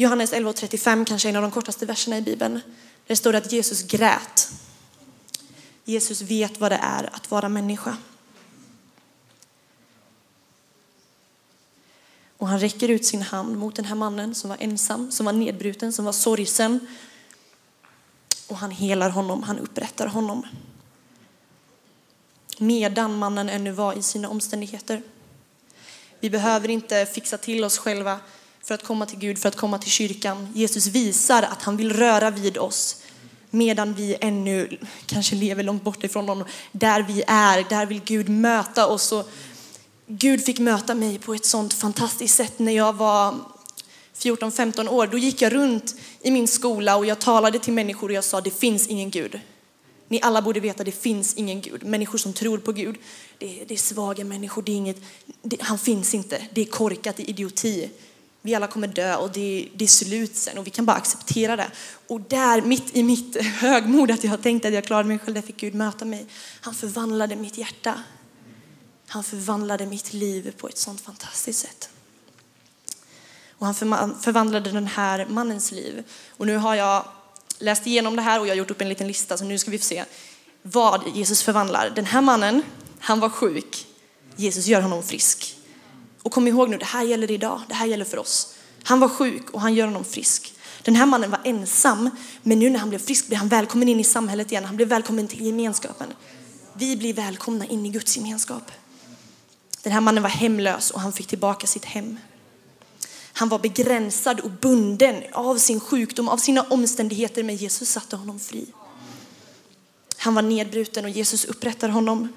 Johannes 0.00 0.32
11.35, 0.32 1.04
kanske 1.04 1.28
en 1.28 1.36
av 1.36 1.42
de 1.42 1.50
kortaste 1.50 1.86
verserna 1.86 2.18
i 2.18 2.22
Bibeln. 2.22 2.60
Det 3.06 3.16
står 3.16 3.34
att 3.34 3.52
Jesus 3.52 3.82
grät. 3.82 4.52
Jesus 5.84 6.22
vet 6.22 6.60
vad 6.60 6.72
det 6.72 6.80
är 6.82 7.14
att 7.14 7.30
vara 7.30 7.48
människa. 7.48 7.96
Och 12.36 12.48
han 12.48 12.60
räcker 12.60 12.88
ut 12.88 13.06
sin 13.06 13.22
hand 13.22 13.58
mot 13.58 13.76
den 13.76 13.84
här 13.84 13.94
mannen 13.94 14.34
som 14.34 14.50
var 14.50 14.56
ensam, 14.60 15.10
som 15.10 15.26
var 15.26 15.32
nedbruten, 15.32 15.92
som 15.92 16.04
var 16.04 16.12
sorgsen. 16.12 16.86
Och 18.48 18.56
han 18.56 18.70
helar 18.70 19.10
honom, 19.10 19.42
han 19.42 19.58
upprättar 19.58 20.06
honom. 20.06 20.46
Medan 22.58 23.18
mannen 23.18 23.48
ännu 23.48 23.72
var 23.72 23.98
i 23.98 24.02
sina 24.02 24.28
omständigheter. 24.28 25.02
Vi 26.20 26.30
behöver 26.30 26.70
inte 26.70 27.06
fixa 27.06 27.38
till 27.38 27.64
oss 27.64 27.78
själva 27.78 28.20
för 28.64 28.74
att 28.74 28.84
komma 28.84 29.06
till 29.06 29.18
Gud, 29.18 29.38
för 29.38 29.48
att 29.48 29.56
komma 29.56 29.78
till 29.78 29.90
kyrkan. 29.90 30.48
Jesus 30.54 30.86
visar 30.86 31.42
att 31.42 31.62
han 31.62 31.76
vill 31.76 31.92
röra 31.92 32.30
vid 32.30 32.58
oss 32.58 33.02
medan 33.50 33.94
vi 33.94 34.16
ännu 34.20 34.78
kanske 35.06 35.36
lever 35.36 35.62
långt 35.62 35.82
bort 35.82 36.04
ifrån 36.04 36.28
honom. 36.28 36.46
Där 36.72 37.02
vi 37.02 37.22
är, 37.26 37.68
där 37.68 37.86
vill 37.86 38.00
Gud 38.04 38.28
möta 38.28 38.86
oss. 38.86 39.12
Och 39.12 39.30
Gud 40.06 40.44
fick 40.44 40.58
möta 40.58 40.94
mig 40.94 41.18
på 41.18 41.34
ett 41.34 41.44
sånt 41.44 41.74
fantastiskt 41.74 42.34
sätt 42.34 42.58
när 42.58 42.72
jag 42.72 42.92
var 42.92 43.34
14-15 44.18 44.88
år. 44.88 45.06
Då 45.06 45.18
gick 45.18 45.42
jag 45.42 45.52
runt 45.52 45.94
i 46.20 46.30
min 46.30 46.48
skola 46.48 46.96
och 46.96 47.06
jag 47.06 47.18
talade 47.18 47.58
till 47.58 47.72
människor 47.72 48.08
och 48.08 48.14
jag 48.14 48.24
sa 48.24 48.40
det 48.40 48.50
finns 48.50 48.86
ingen 48.86 49.10
Gud. 49.10 49.40
Ni 50.08 50.20
alla 50.22 50.42
borde 50.42 50.60
veta 50.60 50.84
det 50.84 50.92
finns 50.92 51.34
ingen 51.34 51.60
Gud. 51.60 51.84
Människor 51.84 52.18
som 52.18 52.32
tror 52.32 52.58
på 52.58 52.72
Gud, 52.72 52.96
det 53.38 53.60
är, 53.60 53.64
det 53.66 53.74
är 53.74 53.78
svaga 53.78 54.24
människor, 54.24 54.62
det 54.62 54.72
är 54.72 54.76
inget, 54.76 55.02
det, 55.42 55.62
han 55.62 55.78
finns 55.78 56.14
inte. 56.14 56.42
Det 56.54 56.60
är 56.60 56.64
korkat, 56.64 57.16
det 57.16 57.22
är 57.22 57.30
idioti. 57.30 57.88
Vi 58.42 58.54
alla 58.54 58.66
kommer 58.66 58.88
dö 58.88 59.16
och 59.16 59.30
det, 59.32 59.68
det 59.74 59.84
är 59.84 59.88
slut 59.88 60.36
sen 60.36 60.58
och 60.58 60.66
vi 60.66 60.70
kan 60.70 60.84
bara 60.84 60.96
acceptera 60.96 61.56
det. 61.56 61.70
Och 62.06 62.20
där, 62.20 62.62
mitt 62.62 62.96
i 62.96 63.02
mitt 63.02 63.42
högmod, 63.42 64.10
att 64.10 64.24
jag 64.24 64.42
tänkte 64.42 64.68
att 64.68 64.74
jag 64.74 64.84
klarade 64.84 65.08
mig 65.08 65.18
själv, 65.18 65.34
där 65.34 65.42
fick 65.42 65.56
Gud 65.56 65.74
möta 65.74 66.04
mig. 66.04 66.26
Han 66.60 66.74
förvandlade 66.74 67.36
mitt 67.36 67.58
hjärta. 67.58 68.02
Han 69.06 69.24
förvandlade 69.24 69.86
mitt 69.86 70.12
liv 70.12 70.54
på 70.58 70.68
ett 70.68 70.78
sånt 70.78 71.00
fantastiskt 71.00 71.60
sätt. 71.60 71.90
Och 73.58 73.66
han 73.66 73.74
förvandlade 74.20 74.70
den 74.70 74.86
här 74.86 75.26
mannens 75.26 75.72
liv. 75.72 76.04
Och 76.30 76.46
nu 76.46 76.56
har 76.56 76.74
jag 76.74 77.04
läst 77.58 77.86
igenom 77.86 78.16
det 78.16 78.22
här 78.22 78.40
och 78.40 78.46
jag 78.46 78.52
har 78.52 78.56
gjort 78.56 78.70
upp 78.70 78.80
en 78.80 78.88
liten 78.88 79.06
lista, 79.06 79.38
så 79.38 79.44
nu 79.44 79.58
ska 79.58 79.70
vi 79.70 79.78
få 79.78 79.84
se 79.84 80.04
vad 80.62 81.02
Jesus 81.14 81.42
förvandlar. 81.42 81.90
Den 81.90 82.04
här 82.04 82.20
mannen, 82.20 82.62
han 82.98 83.20
var 83.20 83.28
sjuk. 83.28 83.86
Jesus 84.36 84.66
gör 84.66 84.80
honom 84.80 85.02
frisk. 85.02 85.56
Och 86.22 86.32
kom 86.32 86.48
ihåg 86.48 86.70
nu, 86.70 86.78
det 86.78 86.84
här 86.84 87.02
gäller 87.02 87.30
idag, 87.30 87.60
det 87.68 87.74
här 87.74 87.86
gäller 87.86 88.04
för 88.04 88.18
oss. 88.18 88.54
Han 88.82 89.00
var 89.00 89.08
sjuk 89.08 89.50
och 89.50 89.60
han 89.60 89.74
gör 89.74 89.86
honom 89.86 90.04
frisk. 90.04 90.54
Den 90.82 90.96
här 90.96 91.06
mannen 91.06 91.30
var 91.30 91.40
ensam, 91.44 92.10
men 92.42 92.58
nu 92.58 92.70
när 92.70 92.78
han 92.78 92.88
blev 92.88 92.98
frisk 92.98 93.26
blev 93.26 93.38
han 93.38 93.48
välkommen 93.48 93.88
in 93.88 94.00
i 94.00 94.04
samhället 94.04 94.52
igen. 94.52 94.64
Han 94.64 94.76
blev 94.76 94.88
välkommen 94.88 95.28
till 95.28 95.46
gemenskapen. 95.46 96.08
Vi 96.72 96.96
blir 96.96 97.14
välkomna 97.14 97.66
in 97.66 97.86
i 97.86 97.88
Guds 97.88 98.16
gemenskap. 98.16 98.72
Den 99.82 99.92
här 99.92 100.00
mannen 100.00 100.22
var 100.22 100.30
hemlös 100.30 100.90
och 100.90 101.00
han 101.00 101.12
fick 101.12 101.26
tillbaka 101.26 101.66
sitt 101.66 101.84
hem. 101.84 102.18
Han 103.32 103.48
var 103.48 103.58
begränsad 103.58 104.40
och 104.40 104.50
bunden 104.50 105.22
av 105.32 105.56
sin 105.56 105.80
sjukdom, 105.80 106.28
av 106.28 106.36
sina 106.36 106.62
omständigheter, 106.62 107.42
men 107.42 107.56
Jesus 107.56 107.90
satte 107.90 108.16
honom 108.16 108.40
fri. 108.40 108.66
Han 110.16 110.34
var 110.34 110.42
nedbruten 110.42 111.04
och 111.04 111.10
Jesus 111.10 111.44
upprättar 111.44 111.88
honom. 111.88 112.28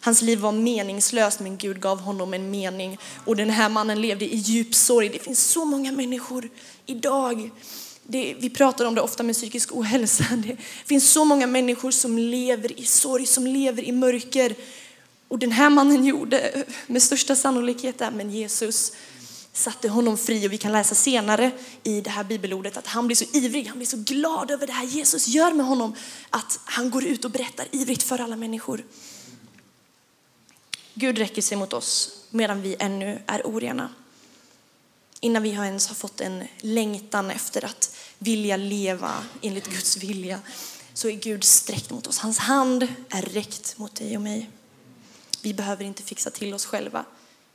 Hans 0.00 0.22
liv 0.22 0.38
var 0.38 0.52
meningslöst 0.52 1.40
men 1.40 1.56
Gud 1.56 1.80
gav 1.80 2.00
honom 2.00 2.34
en 2.34 2.50
mening. 2.50 2.98
Och 3.24 3.36
den 3.36 3.50
här 3.50 3.68
mannen 3.68 4.00
levde 4.00 4.24
i 4.24 4.36
djup 4.36 4.74
sorg. 4.74 5.08
Det 5.08 5.18
finns 5.18 5.44
så 5.44 5.64
många 5.64 5.92
människor 5.92 6.50
idag. 6.86 7.50
Det, 8.02 8.36
vi 8.38 8.50
pratar 8.50 8.84
om 8.84 8.94
det 8.94 9.00
ofta 9.00 9.22
med 9.22 9.34
psykisk 9.34 9.76
ohälsa. 9.76 10.24
Det 10.46 10.56
finns 10.86 11.10
så 11.10 11.24
många 11.24 11.46
människor 11.46 11.90
som 11.90 12.18
lever 12.18 12.80
i 12.80 12.84
sorg, 12.84 13.26
som 13.26 13.46
lever 13.46 13.82
i 13.82 13.92
mörker. 13.92 14.54
Och 15.28 15.38
den 15.38 15.52
här 15.52 15.70
mannen 15.70 16.04
gjorde 16.04 16.64
med 16.86 17.02
största 17.02 17.36
sannolikhet 17.36 17.98
det, 17.98 18.10
men 18.10 18.30
Jesus 18.30 18.92
satte 19.52 19.88
honom 19.88 20.18
fri 20.18 20.48
och 20.48 20.52
vi 20.52 20.58
kan 20.58 20.72
läsa 20.72 20.94
senare 20.94 21.50
i 21.82 22.00
det 22.00 22.10
här 22.10 22.24
bibelordet 22.24 22.76
att 22.76 22.86
han 22.86 23.06
blir 23.06 23.16
så 23.16 23.24
ivrig, 23.32 23.66
han 23.66 23.78
blir 23.78 23.86
så 23.86 23.96
glad 23.96 24.50
över 24.50 24.66
det 24.66 24.72
här 24.72 24.84
Jesus 24.84 25.28
gör 25.28 25.52
med 25.52 25.66
honom 25.66 25.94
att 26.30 26.60
han 26.64 26.90
går 26.90 27.04
ut 27.04 27.24
och 27.24 27.30
berättar 27.30 27.66
ivrigt 27.70 28.02
för 28.02 28.20
alla 28.20 28.36
människor. 28.36 28.82
Gud 30.94 31.18
räcker 31.18 31.42
sig 31.42 31.58
mot 31.58 31.72
oss 31.72 32.16
medan 32.30 32.62
vi 32.62 32.76
ännu 32.78 33.22
är 33.26 33.42
orena. 33.46 33.90
Innan 35.20 35.42
vi 35.42 35.50
ens 35.50 35.88
har 35.88 35.94
fått 35.94 36.20
en 36.20 36.44
längtan 36.60 37.30
efter 37.30 37.64
att 37.64 37.96
vilja 38.18 38.56
leva 38.56 39.24
enligt 39.42 39.68
Guds 39.68 39.96
vilja 39.96 40.40
så 40.94 41.08
är 41.08 41.12
Gud 41.12 41.44
sträckt 41.44 41.90
mot 41.90 42.06
oss. 42.06 42.18
Hans 42.18 42.38
hand 42.38 42.88
är 43.08 43.22
räckt 43.22 43.78
mot 43.78 43.94
dig 43.94 44.16
och 44.16 44.22
mig. 44.22 44.50
Vi 45.42 45.54
behöver 45.54 45.84
inte 45.84 46.02
fixa 46.02 46.30
till 46.30 46.54
oss 46.54 46.66
själva. 46.66 47.04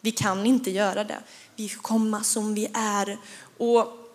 Vi 0.02 0.12
kan 0.12 0.46
inte 0.46 0.72
göra 0.72 1.04
det. 1.04 1.24
Vi 1.56 1.70
får 1.70 1.82
komma 1.82 2.24
som 2.24 2.56
vi 2.56 2.68
är. 2.74 3.18
Och 3.58 4.06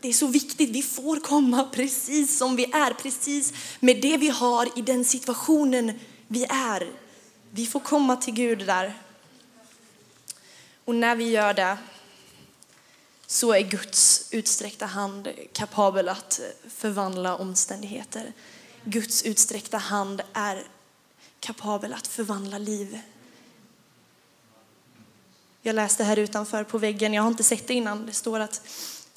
det 0.00 0.08
är 0.08 0.12
så 0.12 0.26
viktigt, 0.26 0.70
vi 0.70 0.82
får 0.82 1.20
komma 1.20 1.64
precis 1.64 2.38
som 2.38 2.56
vi 2.56 2.64
är, 2.64 2.94
precis 2.94 3.52
med 3.80 4.02
det 4.02 4.16
vi 4.16 4.28
har 4.28 4.78
i 4.78 4.82
den 4.82 5.04
situationen 5.04 5.98
vi 6.28 6.44
är. 6.44 6.92
Vi 7.50 7.66
får 7.66 7.80
komma 7.80 8.16
till 8.16 8.34
Gud 8.34 8.66
där. 8.66 8.98
Och 10.84 10.94
när 10.94 11.16
vi 11.16 11.30
gör 11.30 11.54
det 11.54 11.78
så 13.26 13.52
är 13.52 13.60
Guds 13.60 14.28
utsträckta 14.32 14.86
hand 14.86 15.28
kapabel 15.52 16.08
att 16.08 16.40
förvandla 16.68 17.36
omständigheter. 17.36 18.32
Guds 18.84 19.22
utsträckta 19.22 19.78
hand 19.78 20.22
är 20.32 20.64
kapabel 21.40 21.92
att 21.92 22.06
förvandla 22.06 22.58
liv. 22.58 23.00
Jag 25.62 25.74
läste 25.74 26.04
här 26.04 26.18
utanför 26.18 26.64
på 26.64 26.78
väggen, 26.78 27.14
jag 27.14 27.22
har 27.22 27.30
inte 27.30 27.44
sett 27.44 27.66
det 27.66 27.74
innan, 27.74 28.06
det 28.06 28.12
står 28.12 28.40
att 28.40 28.62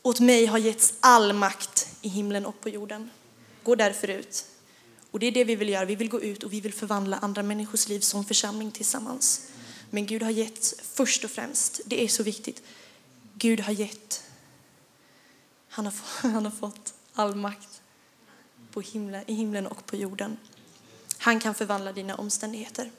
åt 0.01 0.19
mig 0.19 0.45
har 0.45 0.57
getts 0.57 0.93
all 0.99 1.33
makt 1.33 1.87
i 2.01 2.09
himlen 2.09 2.45
och 2.45 2.61
på 2.61 2.69
jorden. 2.69 3.09
Gå 3.63 3.75
därför 3.75 4.07
ut. 4.07 4.45
Och 5.11 5.19
det 5.19 5.27
är 5.27 5.31
det 5.31 5.43
vi 5.43 5.55
vill 5.55 5.69
göra, 5.69 5.85
vi 5.85 5.95
vill 5.95 6.09
gå 6.09 6.21
ut 6.21 6.43
och 6.43 6.53
vi 6.53 6.61
vill 6.61 6.73
förvandla 6.73 7.17
andra 7.17 7.43
människors 7.43 7.87
liv 7.87 7.99
som 7.99 8.25
församling 8.25 8.71
tillsammans. 8.71 9.47
Men 9.89 10.05
Gud 10.05 10.23
har 10.23 10.31
gett 10.31 10.73
först 10.81 11.23
och 11.23 11.31
främst, 11.31 11.81
det 11.85 12.03
är 12.03 12.07
så 12.07 12.23
viktigt, 12.23 12.63
Gud 13.33 13.59
har 13.59 13.73
gett, 13.73 14.23
han 15.69 15.85
har, 15.85 15.93
han 16.31 16.45
har 16.45 16.51
fått 16.51 16.93
all 17.13 17.35
makt 17.35 17.81
på 18.71 18.81
himlen, 18.81 19.23
i 19.27 19.33
himlen 19.33 19.67
och 19.67 19.85
på 19.85 19.95
jorden. 19.95 20.37
Han 21.17 21.39
kan 21.39 21.55
förvandla 21.55 21.91
dina 21.91 22.15
omständigheter 22.15 22.91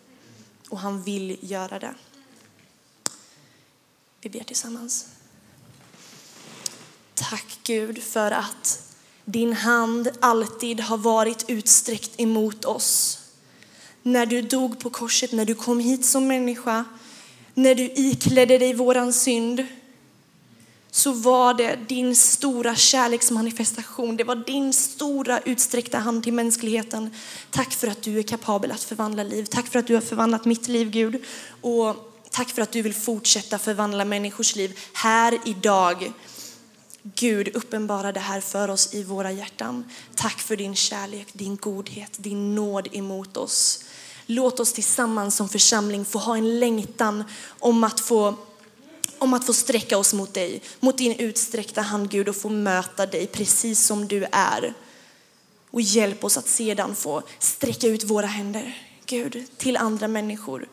och 0.69 0.79
han 0.79 1.03
vill 1.03 1.39
göra 1.41 1.79
det. 1.79 1.95
Vi 4.21 4.31
ber 4.31 4.45
tillsammans. 4.45 5.09
Tack 7.15 7.59
Gud 7.63 8.03
för 8.03 8.31
att 8.31 8.82
din 9.25 9.53
hand 9.53 10.09
alltid 10.21 10.81
har 10.81 10.99
varit 10.99 11.45
utsträckt 11.49 12.21
emot 12.21 12.65
oss. 12.65 13.19
När 14.03 14.27
du 14.27 14.43
dog 14.43 14.81
på 14.81 14.91
korset, 14.91 15.33
när 15.33 15.45
du 15.45 15.55
kom 15.55 15.81
hit 15.81 16.05
som 16.05 16.27
människa, 16.27 16.85
när 17.55 17.75
du 17.75 17.83
iklädde 17.83 18.59
dig 18.59 18.75
våran 18.75 19.13
synd, 19.13 19.67
så 20.91 21.13
var 21.13 21.55
det 21.55 21.79
din 21.89 22.17
stora 22.17 22.77
kärleksmanifestation. 22.77 24.17
Det 24.17 24.25
var 24.25 24.37
din 24.37 24.73
stora 24.73 25.41
utsträckta 25.41 25.99
hand 25.99 26.23
till 26.23 26.33
mänskligheten. 26.33 27.11
Tack 27.51 27.73
för 27.73 27.89
att 27.89 28.03
du 28.03 28.19
är 28.19 28.23
kapabel 28.23 28.73
att 28.73 28.83
förvandla 28.83 29.23
liv. 29.23 29.45
Tack 29.45 29.67
för 29.67 29.79
att 29.79 29.87
du 29.87 29.95
har 29.95 30.01
förvandlat 30.01 30.45
mitt 30.45 30.69
liv, 30.69 30.91
Gud. 30.91 31.25
Och 31.61 31.97
tack 32.31 32.49
för 32.49 32.63
att 32.63 32.73
du 32.73 32.83
vill 32.83 32.95
fortsätta 32.95 33.59
förvandla 33.59 34.05
människors 34.05 34.57
liv 34.57 34.79
här 34.93 35.39
idag. 35.45 36.13
Gud, 37.03 37.49
uppenbara 37.57 38.13
det 38.13 38.21
här 38.21 38.41
för 38.41 38.69
oss 38.69 38.95
i 38.95 39.03
våra 39.03 39.33
hjärtan. 39.33 39.85
Tack 40.15 40.39
för 40.39 40.57
din 40.57 40.75
kärlek, 40.75 41.27
din 41.33 41.57
godhet, 41.57 42.13
din 42.17 42.55
nåd 42.55 42.89
emot 42.93 43.37
oss. 43.37 43.85
Låt 44.27 44.61
oss 44.61 44.73
tillsammans 44.73 45.37
som 45.37 45.49
församling 45.49 46.05
få 46.05 46.19
ha 46.19 46.37
en 46.37 46.61
längtan 46.61 47.25
om 47.59 47.85
att 47.85 48.01
få 48.01 48.35
om 49.19 49.35
att 49.35 49.47
få 49.47 49.53
sträcka 49.53 49.99
oss 49.99 50.15
mot 50.15 50.35
dig, 50.35 50.63
mot 50.81 50.99
din 50.99 51.13
utsträckta 51.13 51.81
hand 51.81 52.11
Gud 52.11 52.29
och 52.29 52.37
få 52.37 52.49
möta 52.49 53.07
dig 53.07 53.27
precis 53.27 53.87
som 53.87 54.09
du 54.09 54.27
är. 54.33 54.75
Och 55.71 55.81
hjälp 55.81 56.25
oss 56.25 56.37
att 56.37 56.49
sedan 56.49 56.95
få 56.95 57.23
sträcka 57.39 57.87
ut 57.87 58.05
våra 58.05 58.27
händer, 58.27 58.79
Gud, 59.07 59.45
till 59.57 59.77
andra 59.77 60.09
människor. 60.09 60.69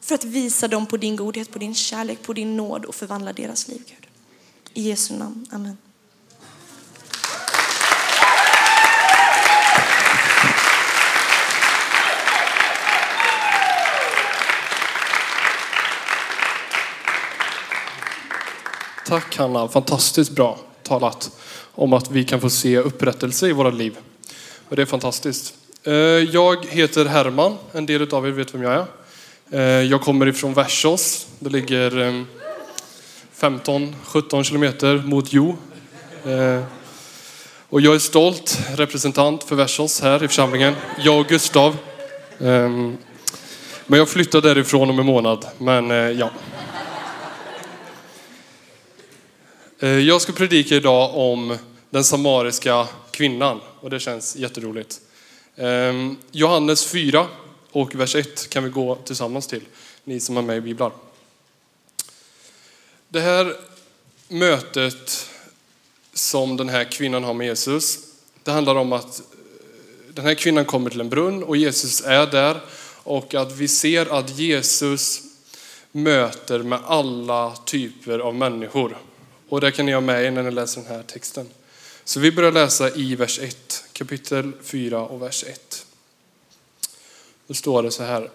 För 0.00 0.14
att 0.14 0.24
visa 0.24 0.68
dem 0.68 0.86
på 0.86 0.96
din 0.96 1.16
godhet, 1.16 1.50
på 1.50 1.58
din 1.58 1.74
kärlek, 1.74 2.22
på 2.22 2.32
din 2.32 2.56
nåd 2.56 2.84
och 2.84 2.94
förvandla 2.94 3.32
deras 3.32 3.68
liv, 3.68 3.82
Gud. 3.86 4.09
I 4.74 4.82
Jesu 4.82 5.14
namn. 5.14 5.46
Amen. 5.50 5.76
Tack 19.06 19.36
Hanna, 19.36 19.68
fantastiskt 19.68 20.30
bra 20.30 20.58
talat 20.82 21.30
om 21.74 21.92
att 21.92 22.10
vi 22.10 22.24
kan 22.24 22.40
få 22.40 22.50
se 22.50 22.78
upprättelse 22.78 23.48
i 23.48 23.52
våra 23.52 23.70
liv. 23.70 23.96
Och 24.68 24.76
det 24.76 24.82
är 24.82 24.86
fantastiskt. 24.86 25.54
Eh, 25.82 25.94
jag 26.32 26.66
heter 26.66 27.04
Herman, 27.04 27.56
en 27.72 27.86
del 27.86 28.14
av 28.14 28.26
er 28.26 28.30
vet 28.30 28.54
vem 28.54 28.62
jag 28.62 28.72
är. 28.72 28.86
Eh, 29.50 29.86
jag 29.86 30.00
kommer 30.00 30.26
ifrån 30.26 30.54
Versås. 30.54 31.26
det 31.38 31.50
ligger 31.50 31.98
ehm, 31.98 32.26
15-17 33.40 34.42
kilometer 34.42 34.96
mot 34.96 35.32
Jo. 35.32 35.56
Eh, 36.26 36.62
och 37.68 37.80
jag 37.80 37.94
är 37.94 37.98
stolt 37.98 38.58
representant 38.74 39.44
för 39.44 39.56
Versos 39.56 40.00
här 40.00 40.24
i 40.24 40.28
församlingen, 40.28 40.74
jag 40.98 41.20
och 41.20 41.26
Gustav. 41.26 41.76
Ehm, 42.40 42.96
men 43.86 43.98
jag 43.98 44.08
flyttar 44.08 44.40
därifrån 44.40 44.90
om 44.90 44.98
en 44.98 45.06
månad, 45.06 45.46
men 45.58 45.90
eh, 45.90 45.96
ja. 45.96 46.30
Eh, 49.78 49.88
jag 49.88 50.20
ska 50.20 50.32
predika 50.32 50.74
idag 50.74 51.16
om 51.16 51.58
den 51.90 52.04
samariska 52.04 52.86
kvinnan 53.10 53.60
och 53.80 53.90
det 53.90 54.00
känns 54.00 54.36
jätteroligt. 54.36 55.00
Ehm, 55.56 56.16
Johannes 56.30 56.86
4 56.86 57.26
och 57.72 57.94
vers 57.94 58.14
1 58.14 58.50
kan 58.50 58.64
vi 58.64 58.70
gå 58.70 58.94
tillsammans 58.94 59.46
till, 59.46 59.62
ni 60.04 60.20
som 60.20 60.36
har 60.36 60.42
med 60.42 60.56
i 60.56 60.60
biblar. 60.60 60.92
Det 63.12 63.20
här 63.20 63.56
mötet 64.28 65.28
som 66.14 66.56
den 66.56 66.68
här 66.68 66.84
kvinnan 66.84 67.24
har 67.24 67.34
med 67.34 67.46
Jesus, 67.46 67.98
det 68.44 68.50
handlar 68.50 68.74
om 68.74 68.92
att 68.92 69.20
eh, 69.20 69.24
den 70.14 70.24
här 70.24 70.34
kvinnan 70.34 70.64
kommer 70.64 70.90
till 70.90 71.00
en 71.00 71.08
brunn 71.08 71.42
och 71.42 71.56
Jesus 71.56 72.00
är 72.00 72.26
där 72.26 72.60
och 73.02 73.34
att 73.34 73.52
vi 73.52 73.68
ser 73.68 74.18
att 74.18 74.38
Jesus 74.38 75.22
möter 75.92 76.58
med 76.58 76.80
alla 76.86 77.56
typer 77.56 78.18
av 78.18 78.34
människor. 78.34 78.98
Och 79.48 79.60
det 79.60 79.72
kan 79.72 79.86
ni 79.86 79.92
ha 79.92 80.00
med 80.00 80.24
er 80.24 80.30
när 80.30 80.42
ni 80.42 80.50
läser 80.50 80.80
den 80.80 80.90
här 80.90 81.02
texten. 81.02 81.48
Så 82.04 82.20
vi 82.20 82.32
börjar 82.32 82.52
läsa 82.52 82.90
i 82.90 83.14
vers 83.14 83.38
1, 83.38 83.84
kapitel 83.92 84.52
4 84.62 85.00
och 85.00 85.22
vers 85.22 85.44
1. 85.44 85.86
Då 87.46 87.54
står 87.54 87.82
det 87.82 87.90
så 87.90 88.02
här. 88.02 88.30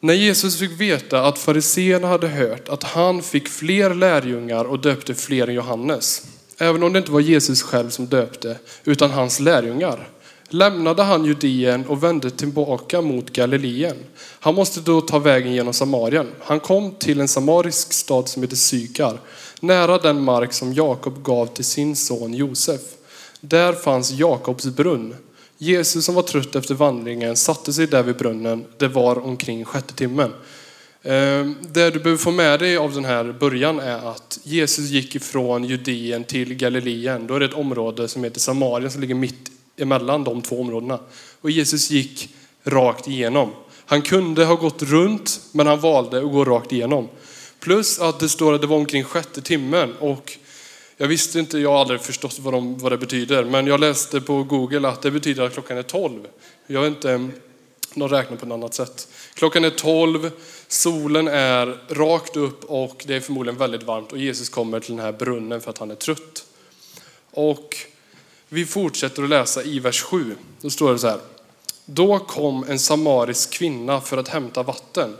När 0.00 0.14
Jesus 0.14 0.58
fick 0.58 0.80
veta 0.80 1.24
att 1.24 1.38
fariseerna 1.38 2.08
hade 2.08 2.28
hört 2.28 2.68
att 2.68 2.82
han 2.82 3.22
fick 3.22 3.48
fler 3.48 3.94
lärjungar 3.94 4.64
och 4.64 4.80
döpte 4.80 5.14
fler 5.14 5.48
än 5.48 5.54
Johannes, 5.54 6.22
även 6.58 6.82
om 6.82 6.92
det 6.92 6.98
inte 6.98 7.12
var 7.12 7.20
Jesus 7.20 7.62
själv 7.62 7.90
som 7.90 8.06
döpte, 8.06 8.58
utan 8.84 9.10
hans 9.10 9.40
lärjungar, 9.40 10.08
lämnade 10.48 11.02
han 11.02 11.24
Judeen 11.24 11.86
och 11.86 12.04
vände 12.04 12.30
tillbaka 12.30 13.00
mot 13.00 13.30
Galileen. 13.30 13.96
Han 14.40 14.54
måste 14.54 14.80
då 14.80 15.00
ta 15.00 15.18
vägen 15.18 15.52
genom 15.52 15.72
Samarien. 15.72 16.26
Han 16.40 16.60
kom 16.60 16.94
till 16.94 17.20
en 17.20 17.28
samarisk 17.28 17.92
stad 17.92 18.28
som 18.28 18.42
heter 18.42 18.56
Sykar, 18.56 19.20
nära 19.60 19.98
den 19.98 20.20
mark 20.20 20.52
som 20.52 20.74
Jakob 20.74 21.22
gav 21.22 21.46
till 21.46 21.64
sin 21.64 21.96
son 21.96 22.34
Josef. 22.34 22.80
Där 23.40 23.72
fanns 23.72 24.10
Jakobs 24.10 24.64
brunn. 24.64 25.14
Jesus 25.58 26.04
som 26.04 26.14
var 26.14 26.22
trött 26.22 26.56
efter 26.56 26.74
vandringen 26.74 27.36
satte 27.36 27.72
sig 27.72 27.86
där 27.86 28.02
vid 28.02 28.16
brunnen. 28.16 28.64
Det 28.76 28.88
var 28.88 29.18
omkring 29.18 29.64
sjätte 29.64 29.94
timmen. 29.94 30.32
Ehm, 31.02 31.56
det 31.60 31.90
du 31.90 31.98
behöver 31.98 32.22
få 32.22 32.30
med 32.30 32.60
dig 32.60 32.76
av 32.76 32.94
den 32.94 33.04
här 33.04 33.36
början 33.40 33.80
är 33.80 34.10
att 34.12 34.38
Jesus 34.42 34.90
gick 34.90 35.14
ifrån 35.14 35.64
Judeen 35.64 36.24
till 36.24 36.54
Galileen. 36.54 37.26
Då 37.26 37.34
är 37.34 37.40
det 37.40 37.46
ett 37.46 37.54
område 37.54 38.08
som 38.08 38.24
heter 38.24 38.40
Samarien 38.40 38.90
som 38.90 39.00
ligger 39.00 39.14
mitt 39.14 39.50
emellan 39.76 40.24
de 40.24 40.42
två 40.42 40.60
områdena. 40.60 40.98
Och 41.40 41.50
Jesus 41.50 41.90
gick 41.90 42.34
rakt 42.64 43.08
igenom. 43.08 43.50
Han 43.86 44.02
kunde 44.02 44.44
ha 44.44 44.54
gått 44.54 44.82
runt, 44.82 45.40
men 45.52 45.66
han 45.66 45.80
valde 45.80 46.18
att 46.18 46.32
gå 46.32 46.44
rakt 46.44 46.72
igenom. 46.72 47.08
Plus 47.60 48.00
att 48.00 48.20
det 48.20 48.28
står 48.28 48.54
att 48.54 48.60
det 48.60 48.66
var 48.66 48.76
omkring 48.76 49.04
sjätte 49.04 49.42
timmen 49.42 49.94
och 50.00 50.38
jag 51.00 51.08
visste 51.08 51.38
inte, 51.38 51.58
jag 51.58 51.70
har 51.72 51.80
aldrig 51.80 52.00
förstått 52.00 52.38
vad, 52.38 52.54
de, 52.54 52.78
vad 52.78 52.92
det 52.92 52.98
betyder, 52.98 53.44
men 53.44 53.66
jag 53.66 53.80
läste 53.80 54.20
på 54.20 54.42
Google 54.42 54.88
att 54.88 55.02
det 55.02 55.10
betyder 55.10 55.42
att 55.42 55.52
klockan 55.52 55.78
är 55.78 55.82
tolv. 55.82 56.26
Jag 56.66 56.82
vet 56.82 56.90
inte, 56.90 57.30
de 57.94 58.08
räknar 58.08 58.36
på 58.36 58.46
ett 58.46 58.52
annat 58.52 58.74
sätt. 58.74 59.08
Klockan 59.34 59.64
är 59.64 59.70
tolv, 59.70 60.30
solen 60.68 61.28
är 61.28 61.94
rakt 61.94 62.36
upp 62.36 62.64
och 62.64 63.04
det 63.06 63.14
är 63.14 63.20
förmodligen 63.20 63.58
väldigt 63.58 63.82
varmt 63.82 64.12
och 64.12 64.18
Jesus 64.18 64.48
kommer 64.48 64.80
till 64.80 64.96
den 64.96 65.04
här 65.04 65.12
brunnen 65.12 65.60
för 65.60 65.70
att 65.70 65.78
han 65.78 65.90
är 65.90 65.94
trött. 65.94 66.44
Och 67.30 67.76
vi 68.48 68.66
fortsätter 68.66 69.22
att 69.22 69.28
läsa 69.28 69.62
i 69.62 69.78
vers 69.78 70.02
7. 70.02 70.36
Då 70.60 70.70
står 70.70 70.92
det 70.92 70.98
så 70.98 71.08
här. 71.08 71.20
Då 71.84 72.18
kom 72.18 72.64
en 72.68 72.78
samarisk 72.78 73.50
kvinna 73.50 74.00
för 74.00 74.16
att 74.18 74.28
hämta 74.28 74.62
vatten. 74.62 75.16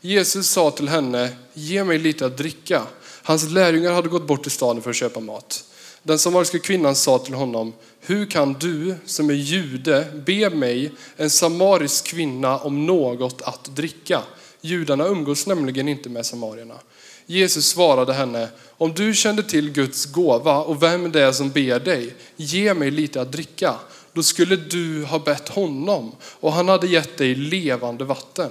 Jesus 0.00 0.48
sa 0.48 0.70
till 0.70 0.88
henne, 0.88 1.36
ge 1.52 1.84
mig 1.84 1.98
lite 1.98 2.26
att 2.26 2.36
dricka. 2.36 2.82
Hans 3.22 3.50
lärjungar 3.50 3.92
hade 3.92 4.08
gått 4.08 4.26
bort 4.26 4.42
till 4.42 4.52
staden 4.52 4.82
för 4.82 4.90
att 4.90 4.96
köpa 4.96 5.20
mat. 5.20 5.64
Den 6.02 6.18
samariska 6.18 6.58
kvinnan 6.58 6.94
sa 6.94 7.18
till 7.18 7.34
honom, 7.34 7.72
hur 8.00 8.26
kan 8.26 8.52
du 8.52 8.94
som 9.06 9.30
är 9.30 9.34
jude 9.34 10.06
be 10.26 10.50
mig, 10.50 10.92
en 11.16 11.30
samarisk 11.30 12.06
kvinna, 12.06 12.58
om 12.58 12.86
något 12.86 13.42
att 13.42 13.64
dricka? 13.64 14.22
Judarna 14.60 15.06
umgås 15.06 15.46
nämligen 15.46 15.88
inte 15.88 16.08
med 16.08 16.26
samarierna. 16.26 16.74
Jesus 17.26 17.66
svarade 17.66 18.12
henne, 18.12 18.48
om 18.78 18.94
du 18.94 19.14
kände 19.14 19.42
till 19.42 19.70
Guds 19.70 20.06
gåva 20.06 20.58
och 20.58 20.82
vem 20.82 21.12
det 21.12 21.20
är 21.20 21.32
som 21.32 21.50
ber 21.50 21.80
dig, 21.80 22.14
ge 22.36 22.74
mig 22.74 22.90
lite 22.90 23.20
att 23.20 23.32
dricka. 23.32 23.74
Då 24.12 24.22
skulle 24.22 24.56
du 24.56 25.04
ha 25.04 25.18
bett 25.18 25.48
honom 25.48 26.12
och 26.22 26.52
han 26.52 26.68
hade 26.68 26.86
gett 26.86 27.18
dig 27.18 27.34
levande 27.34 28.04
vatten. 28.04 28.50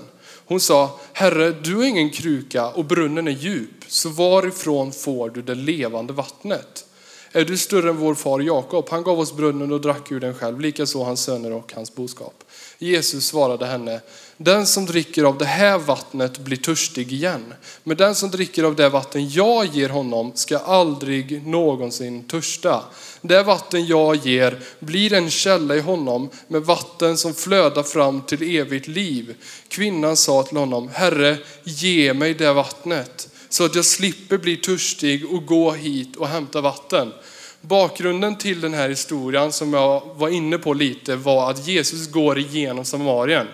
Hon 0.52 0.60
sa, 0.60 1.00
Herre, 1.14 1.52
du 1.52 1.76
har 1.76 1.84
ingen 1.84 2.10
kruka 2.10 2.68
och 2.68 2.86
brunnen 2.86 3.28
är 3.28 3.32
djup, 3.32 3.84
så 3.88 4.10
varifrån 4.10 4.92
får 4.92 5.30
du 5.30 5.42
det 5.42 5.56
levande 5.56 6.14
vattnet? 6.14 6.86
Är 7.34 7.46
du 7.46 7.58
större 7.58 7.90
än 7.90 7.98
vår 7.98 8.16
far 8.16 8.40
Jakob? 8.40 8.88
Han 8.90 9.04
gav 9.04 9.20
oss 9.20 9.34
brunnen 9.34 9.72
och 9.72 9.82
drack 9.82 10.12
ur 10.12 10.20
den 10.20 10.34
själv, 10.34 10.60
likaså 10.60 11.04
hans 11.04 11.24
söner 11.24 11.52
och 11.52 11.74
hans 11.76 11.96
boskap. 11.96 12.44
Jesus 12.78 13.26
svarade 13.26 13.66
henne, 13.66 14.02
den 14.38 14.68
som 14.68 14.86
dricker 14.86 15.24
av 15.24 15.38
det 15.38 15.46
här 15.46 15.78
vattnet 15.78 16.38
blir 16.38 16.58
törstig 16.58 17.14
igen. 17.14 17.54
Men 17.84 17.98
den 17.98 18.16
som 18.16 18.32
dricker 18.32 18.64
av 18.64 18.76
det 18.76 18.90
vatten 18.90 19.30
jag 19.30 19.66
ger 19.66 19.90
honom 19.90 20.32
ska 20.36 20.58
aldrig 20.58 21.48
någonsin 21.48 22.24
törsta. 22.24 22.84
Det 23.22 23.44
vatten 23.44 23.86
jag 23.86 24.16
ger 24.16 24.60
blir 24.80 25.14
en 25.14 25.30
källa 25.30 25.76
i 25.76 25.80
honom 25.80 26.30
med 26.48 26.62
vatten 26.62 27.18
som 27.18 27.34
flödar 27.34 27.84
fram 27.84 28.22
till 28.22 28.58
evigt 28.58 28.88
liv. 28.88 29.36
Kvinnan 29.68 30.18
sa 30.18 30.44
till 30.44 30.58
honom, 30.58 30.90
Herre, 30.94 31.38
ge 31.64 32.14
mig 32.14 32.34
det 32.34 32.54
vattnet 32.54 33.28
så 33.52 33.66
att 33.66 33.76
jag 33.76 33.86
slipper 33.86 34.38
bli 34.38 34.58
törstig 34.58 35.34
och 35.34 35.46
gå 35.46 35.72
hit 35.72 36.16
och 36.16 36.28
hämta 36.28 36.62
vatten. 36.62 37.14
Bakgrunden 37.62 38.38
till 38.38 38.62
den 38.62 38.74
här 38.74 38.90
historien 38.90 39.52
som 39.52 39.74
jag 39.74 40.02
var 40.16 40.30
inne 40.30 40.58
på 40.58 40.74
lite 40.74 41.16
var 41.16 41.52
att 41.52 41.68
Jesus 41.68 42.08
går 42.08 42.40
igenom 42.40 42.86
Samarien. 42.86 43.48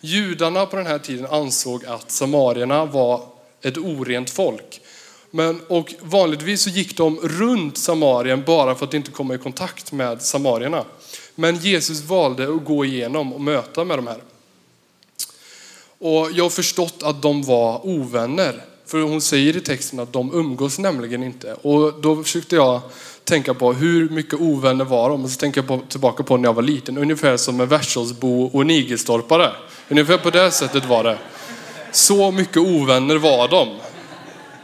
Judarna 0.00 0.66
på 0.66 0.76
den 0.76 0.86
här 0.86 0.98
tiden 0.98 1.26
ansåg 1.26 1.86
att 1.86 2.10
samarierna 2.10 2.84
var 2.84 3.22
ett 3.62 3.78
orent 3.78 4.30
folk. 4.30 4.80
Men, 5.30 5.60
och 5.68 5.94
vanligtvis 6.00 6.62
så 6.62 6.70
gick 6.70 6.96
de 6.96 7.16
runt 7.22 7.78
Samarien 7.78 8.44
bara 8.46 8.74
för 8.74 8.86
att 8.86 8.94
inte 8.94 9.10
komma 9.10 9.34
i 9.34 9.38
kontakt 9.38 9.92
med 9.92 10.22
samarierna. 10.22 10.84
Men 11.34 11.56
Jesus 11.56 12.00
valde 12.00 12.54
att 12.54 12.64
gå 12.64 12.84
igenom 12.84 13.32
och 13.32 13.40
möta 13.40 13.84
med 13.84 13.98
de 13.98 14.06
här. 14.06 14.22
Och 15.98 16.32
jag 16.32 16.44
har 16.44 16.50
förstått 16.50 17.02
att 17.02 17.22
de 17.22 17.42
var 17.42 17.86
ovänner. 17.86 18.64
För 18.88 19.00
hon 19.00 19.20
säger 19.20 19.56
i 19.56 19.60
texten 19.60 20.00
att 20.00 20.12
de 20.12 20.34
umgås 20.34 20.78
nämligen 20.78 21.22
inte. 21.22 21.54
Och 21.54 22.00
då 22.00 22.22
försökte 22.22 22.56
jag 22.56 22.80
tänka 23.24 23.54
på 23.54 23.72
hur 23.72 24.08
mycket 24.08 24.40
ovänner 24.40 24.84
var 24.84 25.10
de? 25.10 25.24
Och 25.24 25.30
så 25.30 25.38
tänker 25.38 25.60
jag 25.60 25.68
på, 25.68 25.80
tillbaka 25.88 26.22
på 26.22 26.36
när 26.36 26.48
jag 26.48 26.54
var 26.54 26.62
liten. 26.62 26.98
Ungefär 26.98 27.36
som 27.36 27.60
en 27.60 27.68
Värsholsbo 27.68 28.44
och 28.44 28.62
en 28.62 28.70
igelstorpare. 28.70 29.50
Ungefär 29.88 30.18
på 30.18 30.30
det 30.30 30.50
sättet 30.50 30.84
var 30.84 31.04
det. 31.04 31.18
Så 31.92 32.30
mycket 32.30 32.56
ovänner 32.56 33.16
var 33.16 33.48
de. 33.48 33.68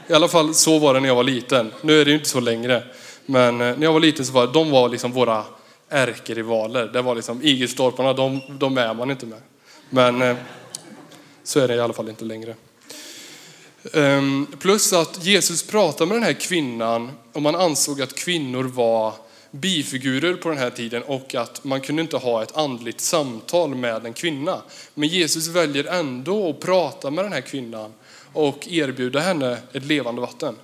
I 0.08 0.12
alla 0.12 0.28
fall 0.28 0.54
så 0.54 0.78
var 0.78 0.94
det 0.94 1.00
när 1.00 1.08
jag 1.08 1.16
var 1.16 1.24
liten. 1.24 1.72
Nu 1.82 2.00
är 2.00 2.04
det 2.04 2.10
ju 2.10 2.16
inte 2.16 2.28
så 2.28 2.40
längre. 2.40 2.82
Men 3.26 3.60
eh, 3.60 3.76
när 3.76 3.82
jag 3.82 3.92
var 3.92 4.00
liten 4.00 4.24
så 4.26 4.32
var 4.32 4.46
de 4.46 4.70
var 4.70 4.88
liksom 4.88 5.12
våra 5.12 5.44
ärkerivaler. 5.88 6.86
Det 6.86 7.02
var 7.02 7.14
liksom 7.14 7.42
Igelstolparna, 7.42 8.12
de, 8.12 8.40
de 8.48 8.78
är 8.78 8.94
man 8.94 9.10
inte 9.10 9.26
med. 9.26 9.40
Men 9.90 10.22
eh, 10.22 10.36
så 11.42 11.60
är 11.60 11.68
det 11.68 11.74
i 11.74 11.80
alla 11.80 11.92
fall 11.92 12.08
inte 12.08 12.24
längre. 12.24 12.54
Ehm, 13.92 14.46
plus 14.58 14.92
att 14.92 15.24
Jesus 15.24 15.62
pratade 15.62 16.08
med 16.08 16.16
den 16.16 16.22
här 16.22 16.32
kvinnan 16.32 17.10
och 17.32 17.42
man 17.42 17.54
ansåg 17.54 18.02
att 18.02 18.14
kvinnor 18.14 18.64
var 18.64 19.14
bifigurer 19.50 20.34
på 20.34 20.48
den 20.48 20.58
här 20.58 20.70
tiden 20.70 21.02
och 21.02 21.34
att 21.34 21.64
man 21.64 21.80
kunde 21.80 22.02
inte 22.02 22.16
ha 22.16 22.42
ett 22.42 22.56
andligt 22.56 23.00
samtal 23.00 23.74
med 23.74 24.06
en 24.06 24.12
kvinna. 24.12 24.62
Men 24.94 25.08
Jesus 25.08 25.46
väljer 25.46 25.84
ändå 25.84 26.50
att 26.50 26.60
prata 26.60 27.10
med 27.10 27.24
den 27.24 27.32
här 27.32 27.40
kvinnan 27.40 27.92
och 28.32 28.68
erbjuda 28.68 29.20
henne 29.20 29.58
ett 29.72 29.84
levande 29.84 30.20
vatten. 30.20 30.56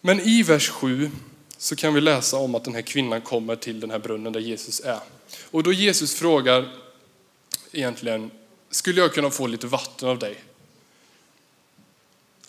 Men 0.00 0.20
i 0.20 0.42
vers 0.42 0.68
7 0.68 1.10
så 1.58 1.76
kan 1.76 1.94
vi 1.94 2.00
läsa 2.00 2.36
om 2.36 2.54
att 2.54 2.64
den 2.64 2.74
här 2.74 2.82
kvinnan 2.82 3.20
kommer 3.20 3.56
till 3.56 3.80
den 3.80 3.90
här 3.90 3.98
brunnen 3.98 4.32
där 4.32 4.40
Jesus 4.40 4.80
är. 4.80 5.00
Och 5.50 5.62
då 5.62 5.72
Jesus 5.72 6.14
frågar 6.14 6.68
egentligen, 7.72 8.30
skulle 8.70 9.00
jag 9.00 9.14
kunna 9.14 9.30
få 9.30 9.46
lite 9.46 9.66
vatten 9.66 10.08
av 10.08 10.18
dig? 10.18 10.36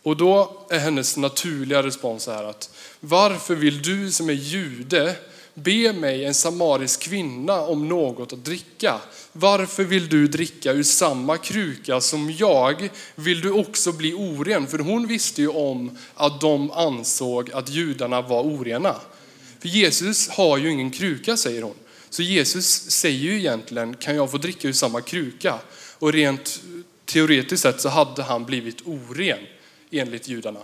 Och 0.03 0.17
då 0.17 0.65
är 0.69 0.79
hennes 0.79 1.17
naturliga 1.17 1.83
respons 1.83 2.23
så 2.23 2.31
här 2.31 2.43
att 2.43 2.69
varför 2.99 3.55
vill 3.55 3.81
du 3.81 4.11
som 4.11 4.29
är 4.29 4.33
jude 4.33 5.15
be 5.53 5.93
mig, 5.93 6.25
en 6.25 6.33
samarisk 6.33 7.01
kvinna, 7.01 7.61
om 7.61 7.87
något 7.87 8.33
att 8.33 8.45
dricka? 8.45 8.99
Varför 9.31 9.83
vill 9.83 10.09
du 10.09 10.27
dricka 10.27 10.71
ur 10.71 10.83
samma 10.83 11.37
kruka 11.37 12.01
som 12.01 12.31
jag? 12.31 12.89
Vill 13.15 13.41
du 13.41 13.51
också 13.51 13.91
bli 13.91 14.13
oren? 14.13 14.67
För 14.67 14.79
hon 14.79 15.07
visste 15.07 15.41
ju 15.41 15.47
om 15.47 15.97
att 16.15 16.41
de 16.41 16.71
ansåg 16.71 17.51
att 17.51 17.69
judarna 17.69 18.21
var 18.21 18.41
orena. 18.41 18.95
För 19.59 19.67
Jesus 19.67 20.29
har 20.29 20.57
ju 20.57 20.71
ingen 20.71 20.91
kruka, 20.91 21.37
säger 21.37 21.61
hon. 21.61 21.75
Så 22.09 22.23
Jesus 22.23 22.91
säger 22.91 23.19
ju 23.19 23.37
egentligen, 23.37 23.93
kan 23.93 24.15
jag 24.15 24.31
få 24.31 24.37
dricka 24.37 24.67
ur 24.67 24.73
samma 24.73 25.01
kruka? 25.01 25.59
Och 25.99 26.13
rent 26.13 26.61
teoretiskt 27.05 27.63
sett 27.63 27.81
så 27.81 27.89
hade 27.89 28.23
han 28.23 28.45
blivit 28.45 28.81
oren 28.85 29.39
enligt 29.91 30.27
judarna. 30.27 30.59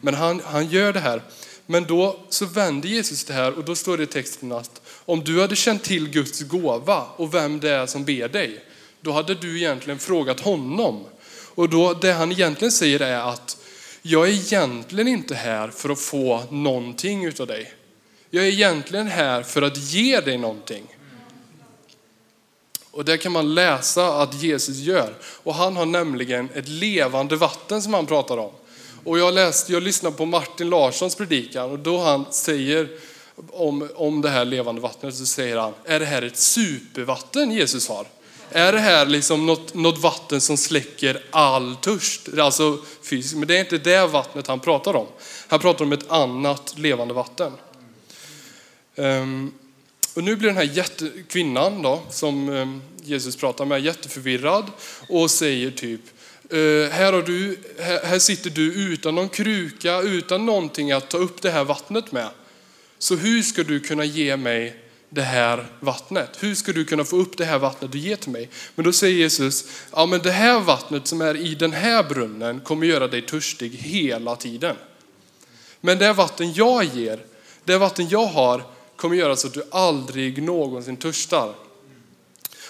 Men 0.00 0.14
han, 0.14 0.40
han 0.44 0.68
gör 0.70 0.92
det 0.92 1.00
här. 1.00 1.22
Men 1.66 1.84
då 1.84 2.18
så 2.28 2.46
vänder 2.46 2.88
Jesus 2.88 3.24
det 3.24 3.32
här 3.32 3.58
och 3.58 3.64
då 3.64 3.74
står 3.74 3.96
det 3.96 4.02
i 4.02 4.06
texten 4.06 4.52
att 4.52 4.80
om 5.04 5.24
du 5.24 5.40
hade 5.40 5.56
känt 5.56 5.84
till 5.84 6.08
Guds 6.10 6.42
gåva 6.42 7.04
och 7.16 7.34
vem 7.34 7.60
det 7.60 7.70
är 7.70 7.86
som 7.86 8.04
ber 8.04 8.28
dig, 8.28 8.64
då 9.00 9.12
hade 9.12 9.34
du 9.34 9.58
egentligen 9.58 9.98
frågat 9.98 10.40
honom. 10.40 11.04
Och 11.54 11.68
då, 11.68 11.94
det 11.94 12.12
han 12.12 12.32
egentligen 12.32 12.72
säger 12.72 13.00
är 13.00 13.32
att 13.32 13.56
jag 14.02 14.28
är 14.28 14.32
egentligen 14.32 15.08
inte 15.08 15.34
här 15.34 15.68
för 15.68 15.88
att 15.88 16.00
få 16.00 16.42
någonting 16.50 17.24
utav 17.24 17.46
dig. 17.46 17.72
Jag 18.30 18.44
är 18.44 18.48
egentligen 18.48 19.06
här 19.06 19.42
för 19.42 19.62
att 19.62 19.76
ge 19.76 20.20
dig 20.20 20.38
någonting. 20.38 20.86
Och 22.90 23.04
det 23.04 23.18
kan 23.18 23.32
man 23.32 23.54
läsa 23.54 24.22
att 24.22 24.42
Jesus 24.42 24.76
gör. 24.76 25.14
Och 25.22 25.54
han 25.54 25.76
har 25.76 25.86
nämligen 25.86 26.48
ett 26.54 26.68
levande 26.68 27.36
vatten 27.36 27.82
som 27.82 27.94
han 27.94 28.06
pratar 28.06 28.36
om. 28.36 28.52
Och 29.06 29.18
jag, 29.18 29.34
läste, 29.34 29.72
jag 29.72 29.82
lyssnade 29.82 30.16
på 30.16 30.26
Martin 30.26 30.70
Larssons 30.70 31.14
predikan 31.14 31.70
och 31.70 31.78
då 31.78 31.98
han 31.98 32.24
säger 32.30 32.88
om, 33.52 33.88
om 33.94 34.22
det 34.22 34.30
här 34.30 34.44
levande 34.44 34.80
vattnet 34.80 35.14
så 35.14 35.26
säger 35.26 35.56
han, 35.56 35.72
är 35.84 36.00
det 36.00 36.06
här 36.06 36.22
ett 36.22 36.36
supervatten 36.36 37.50
Jesus 37.50 37.88
har? 37.88 38.06
Är 38.50 38.72
det 38.72 38.78
här 38.78 39.06
liksom 39.06 39.46
något, 39.46 39.74
något 39.74 39.98
vatten 39.98 40.40
som 40.40 40.56
släcker 40.56 41.22
all 41.30 41.76
törst? 41.76 42.28
Alltså 42.38 42.78
fysiskt, 43.02 43.36
men 43.36 43.48
det 43.48 43.56
är 43.56 43.60
inte 43.60 43.78
det 43.78 44.06
vattnet 44.06 44.46
han 44.46 44.60
pratar 44.60 44.96
om. 44.96 45.06
Han 45.48 45.60
pratar 45.60 45.84
om 45.84 45.92
ett 45.92 46.10
annat 46.10 46.78
levande 46.78 47.14
vatten. 47.14 47.52
Um, 48.94 49.54
och 50.14 50.24
nu 50.24 50.36
blir 50.36 50.48
den 50.48 50.56
här 50.56 50.76
jätte, 50.76 51.10
kvinnan 51.28 51.82
då, 51.82 52.02
som 52.10 52.48
um, 52.48 52.82
Jesus 53.02 53.36
pratar 53.36 53.64
med 53.64 53.84
jätteförvirrad 53.84 54.64
och 55.08 55.30
säger 55.30 55.70
typ, 55.70 56.00
Eh, 56.50 56.90
här, 56.90 57.12
har 57.12 57.22
du, 57.22 57.58
här, 57.78 58.18
sitter 58.18 58.50
du 58.50 58.74
utan 58.74 59.14
någon 59.14 59.28
kruka, 59.28 60.00
utan 60.00 60.46
någonting 60.46 60.92
att 60.92 61.10
ta 61.10 61.18
upp 61.18 61.42
det 61.42 61.50
här 61.50 61.64
vattnet 61.64 62.12
med. 62.12 62.28
Så 62.98 63.16
hur 63.16 63.42
ska 63.42 63.62
du 63.62 63.80
kunna 63.80 64.04
ge 64.04 64.36
mig 64.36 64.76
det 65.08 65.22
här 65.22 65.66
vattnet? 65.80 66.30
Hur 66.40 66.54
ska 66.54 66.72
du 66.72 66.84
kunna 66.84 67.04
få 67.04 67.16
upp 67.16 67.36
det 67.36 67.44
här 67.44 67.58
vattnet 67.58 67.92
du 67.92 67.98
ger 67.98 68.16
till 68.16 68.30
mig? 68.30 68.48
Men 68.74 68.84
då 68.84 68.92
säger 68.92 69.16
Jesus, 69.16 69.64
ja 69.92 70.06
men 70.06 70.20
det 70.22 70.30
här 70.30 70.60
vattnet 70.60 71.06
som 71.06 71.20
är 71.20 71.36
i 71.36 71.54
den 71.54 71.72
här 71.72 72.02
brunnen 72.02 72.60
kommer 72.60 72.86
göra 72.86 73.08
dig 73.08 73.22
törstig 73.22 73.70
hela 73.70 74.36
tiden. 74.36 74.76
Men 75.80 75.98
det 75.98 76.12
vatten 76.12 76.52
jag 76.52 76.84
ger, 76.84 77.20
det 77.64 77.78
vatten 77.78 78.08
jag 78.08 78.26
har 78.26 78.62
kommer 78.96 79.16
göra 79.16 79.36
så 79.36 79.46
att 79.46 79.54
du 79.54 79.62
aldrig 79.70 80.42
någonsin 80.42 80.96
törstar. 80.96 81.54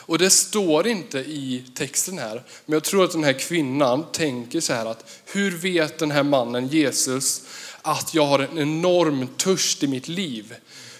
Och 0.06 0.18
det 0.18 0.30
står 0.30 0.86
inte 0.86 1.18
i 1.18 1.64
texten 1.74 2.18
här, 2.18 2.42
men 2.66 2.72
jag 2.72 2.84
tror 2.84 3.04
att 3.04 3.12
den 3.12 3.24
här 3.24 3.32
kvinnan 3.32 4.04
tänker 4.12 4.60
så 4.60 4.72
här 4.72 4.86
att 4.86 5.22
hur 5.24 5.50
vet 5.50 5.98
den 5.98 6.10
här 6.10 6.22
mannen 6.22 6.68
Jesus 6.68 7.42
att 7.82 8.14
jag 8.14 8.26
har 8.26 8.38
en 8.38 8.58
enorm 8.58 9.26
törst 9.36 9.82
i 9.82 9.86
mitt 9.86 10.08
liv? 10.08 10.54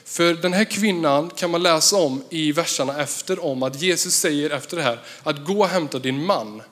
För 0.04 0.34
den 0.34 0.52
här 0.52 0.64
kvinnan 0.64 1.30
kan 1.30 1.50
man 1.50 1.62
läsa 1.62 1.96
om 1.96 2.22
i 2.30 2.52
verserna 2.52 3.02
efter 3.02 3.44
om 3.44 3.62
att 3.62 3.82
Jesus 3.82 4.14
säger 4.14 4.50
efter 4.50 4.76
det 4.76 4.82
här 4.82 4.98
att 5.22 5.44
gå 5.44 5.60
och 5.60 5.68
hämta 5.68 5.98
din 5.98 6.24
man. 6.24 6.62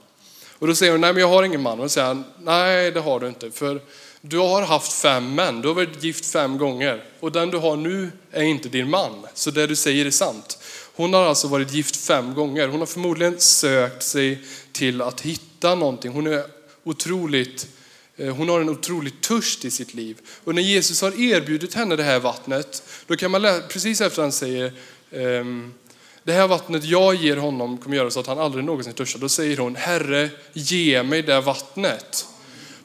Och 0.59 0.67
då 0.67 0.75
säger 0.75 0.93
hon, 0.93 1.01
nej 1.01 1.13
men 1.13 1.21
jag 1.21 1.29
har 1.29 1.43
ingen 1.43 1.63
man. 1.63 1.79
Och 1.79 1.85
då 1.85 1.89
säger 1.89 2.07
han, 2.07 2.25
nej 2.43 2.91
det 2.91 3.01
har 3.01 3.21
du 3.21 3.29
inte. 3.29 3.51
För 3.51 3.81
du 4.21 4.39
har 4.39 4.63
haft 4.63 4.93
fem 4.93 5.35
män, 5.35 5.61
du 5.61 5.69
har 5.69 5.75
varit 5.75 6.05
gift 6.05 6.27
fem 6.27 6.59
gånger. 6.59 7.05
Och 7.21 7.33
den 7.33 7.51
du 7.51 7.59
har 7.59 7.77
nu 7.77 8.11
är 8.33 8.43
inte 8.43 8.69
din 8.69 8.91
man. 8.91 9.27
Så 9.35 9.51
det 9.51 9.67
du 9.67 9.77
säger 9.77 10.07
är 10.07 10.11
sant. 10.11 10.59
Hon 10.97 11.15
har 11.15 11.25
alltså 11.25 11.49
varit 11.49 11.73
gift 11.73 11.97
fem 11.97 12.35
gånger. 12.35 12.69
Hon 12.69 12.81
har 12.81 12.87
förmodligen 12.87 13.41
sökt 13.41 14.03
sig 14.03 14.39
till 14.73 15.03
att 15.03 15.21
hitta 15.21 15.75
någonting. 15.75 16.13
Hon 16.13 16.27
är 16.27 16.45
otroligt 16.85 17.69
eh, 18.17 18.37
Hon 18.37 18.49
har 18.49 18.61
en 18.61 18.69
otrolig 18.69 19.21
törst 19.21 19.65
i 19.65 19.71
sitt 19.71 19.95
liv. 19.95 20.19
Och 20.45 20.55
när 20.55 20.63
Jesus 20.63 21.03
har 21.03 21.21
erbjudit 21.21 21.75
henne 21.75 21.97
det 21.97 22.03
här 22.03 22.21
vattnet, 22.21 22.83
då 23.07 23.17
kan 23.17 23.31
man 23.31 23.43
läsa, 23.43 23.67
precis 23.67 24.01
efter 24.01 24.23
han 24.23 24.33
säger 24.33 24.73
ehm, 25.11 25.75
det 26.23 26.33
här 26.33 26.49
vattnet 26.49 26.85
jag 26.85 27.15
ger 27.15 27.37
honom 27.37 27.79
kommer 27.79 27.97
göra 27.97 28.11
så 28.11 28.21
att 28.21 28.27
han 28.27 28.39
aldrig 28.39 28.65
någonsin 28.65 28.93
törstar. 28.93 29.21
Då 29.21 29.29
säger 29.29 29.57
hon, 29.57 29.77
Herre, 29.77 30.31
ge 30.53 31.03
mig 31.03 31.23
det 31.23 31.41
vattnet. 31.41 32.27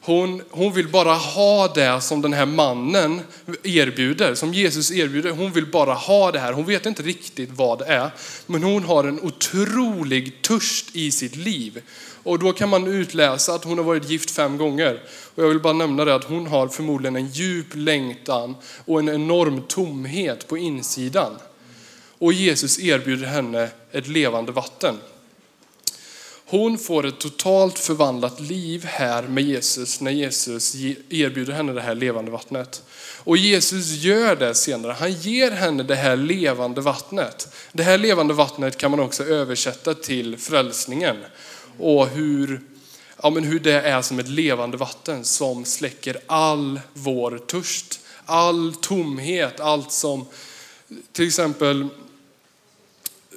Hon, 0.02 0.42
hon 0.50 0.72
vill 0.72 0.88
bara 0.88 1.14
ha 1.14 1.68
det 1.68 2.00
som 2.00 2.22
den 2.22 2.32
här 2.32 2.46
mannen 2.46 3.20
erbjuder, 3.62 4.34
som 4.34 4.54
Jesus 4.54 4.92
erbjuder. 4.92 5.30
Hon 5.30 5.52
vill 5.52 5.66
bara 5.66 5.94
ha 5.94 6.32
det 6.32 6.38
här. 6.38 6.52
Hon 6.52 6.64
vet 6.64 6.86
inte 6.86 7.02
riktigt 7.02 7.50
vad 7.52 7.78
det 7.78 7.84
är. 7.84 8.10
Men 8.46 8.62
hon 8.62 8.84
har 8.84 9.04
en 9.04 9.20
otrolig 9.20 10.42
törst 10.42 10.96
i 10.96 11.10
sitt 11.10 11.36
liv. 11.36 11.82
Och 12.22 12.38
då 12.38 12.52
kan 12.52 12.68
man 12.68 12.86
utläsa 12.86 13.54
att 13.54 13.64
hon 13.64 13.78
har 13.78 13.84
varit 13.84 14.10
gift 14.10 14.30
fem 14.30 14.58
gånger. 14.58 15.02
Och 15.34 15.42
jag 15.42 15.48
vill 15.48 15.60
bara 15.60 15.72
nämna 15.72 16.04
det 16.04 16.14
att 16.14 16.24
hon 16.24 16.46
har 16.46 16.68
förmodligen 16.68 17.16
en 17.16 17.28
djup 17.28 17.66
längtan 17.74 18.56
och 18.84 18.98
en 18.98 19.08
enorm 19.08 19.62
tomhet 19.62 20.48
på 20.48 20.58
insidan. 20.58 21.32
Och 22.18 22.32
Jesus 22.32 22.78
erbjuder 22.78 23.26
henne 23.26 23.68
ett 23.92 24.08
levande 24.08 24.52
vatten. 24.52 24.98
Hon 26.50 26.78
får 26.78 27.06
ett 27.06 27.18
totalt 27.18 27.78
förvandlat 27.78 28.40
liv 28.40 28.84
här 28.84 29.22
med 29.22 29.44
Jesus 29.44 30.00
när 30.00 30.10
Jesus 30.10 30.74
erbjuder 31.08 31.52
henne 31.52 31.72
det 31.72 31.80
här 31.80 31.94
levande 31.94 32.30
vattnet. 32.30 32.82
Och 33.24 33.36
Jesus 33.36 33.90
gör 33.90 34.36
det 34.36 34.54
senare. 34.54 34.92
Han 34.92 35.12
ger 35.12 35.50
henne 35.50 35.82
det 35.82 35.94
här 35.94 36.16
levande 36.16 36.80
vattnet. 36.80 37.48
Det 37.72 37.82
här 37.82 37.98
levande 37.98 38.34
vattnet 38.34 38.76
kan 38.76 38.90
man 38.90 39.00
också 39.00 39.24
översätta 39.24 39.94
till 39.94 40.36
frälsningen. 40.36 41.16
Och 41.78 42.08
hur, 42.08 42.60
ja, 43.22 43.30
men 43.30 43.44
hur 43.44 43.60
det 43.60 43.80
är 43.80 44.02
som 44.02 44.18
ett 44.18 44.28
levande 44.28 44.76
vatten 44.76 45.24
som 45.24 45.64
släcker 45.64 46.20
all 46.26 46.80
vår 46.92 47.38
törst. 47.38 48.00
All 48.24 48.74
tomhet, 48.80 49.60
allt 49.60 49.92
som 49.92 50.26
till 51.12 51.26
exempel 51.26 51.88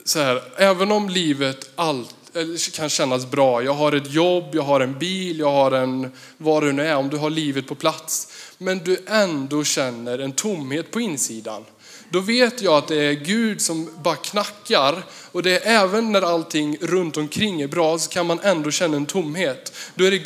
så 0.06 0.20
här, 0.20 0.44
även 0.58 0.92
om 0.92 1.10
livet 1.10 1.70
alltid 1.76 2.23
Eh, 2.36 2.46
kan 2.74 2.90
kännas 2.90 3.26
bra. 3.26 3.64
Jag 3.64 3.74
har 3.74 3.92
ett 3.92 4.12
jobb, 4.12 4.46
jag 4.52 4.64
har 4.64 4.80
en 4.80 5.00
bil, 5.00 5.40
jag 5.40 5.52
har 5.52 5.72
en, 5.72 6.12
vad 6.38 6.64
det 6.64 6.72
nu 6.72 6.88
är, 6.88 6.96
om 6.96 7.10
du 7.10 7.18
har 7.18 7.30
livet 7.30 7.68
på 7.68 7.76
plats. 7.76 8.28
Men 8.58 8.78
du 8.78 8.98
ändå 9.08 9.64
känner 9.64 10.20
en 10.20 10.32
tomhet 10.32 10.92
på 10.92 11.02
insidan. 11.02 11.66
Då 12.10 12.20
vet 12.20 12.62
jag 12.62 12.74
att 12.74 12.88
det 12.88 13.06
är 13.06 13.14
Gud 13.14 13.62
som 13.62 13.90
bara 14.04 14.16
knackar 14.16 15.04
och 15.32 15.44
det 15.44 15.66
är 15.66 15.84
även 15.84 16.12
när 16.12 16.22
allting 16.22 16.78
runt 16.82 17.18
omkring 17.18 17.62
är 17.62 17.68
bra 17.68 18.00
så 18.00 18.10
kan 18.10 18.28
man 18.28 18.40
ändå 18.40 18.72
känna 18.72 18.98
en 18.98 19.06
tomhet. 19.06 19.74
Då 19.96 20.06
är 20.06 20.12
det 20.12 20.18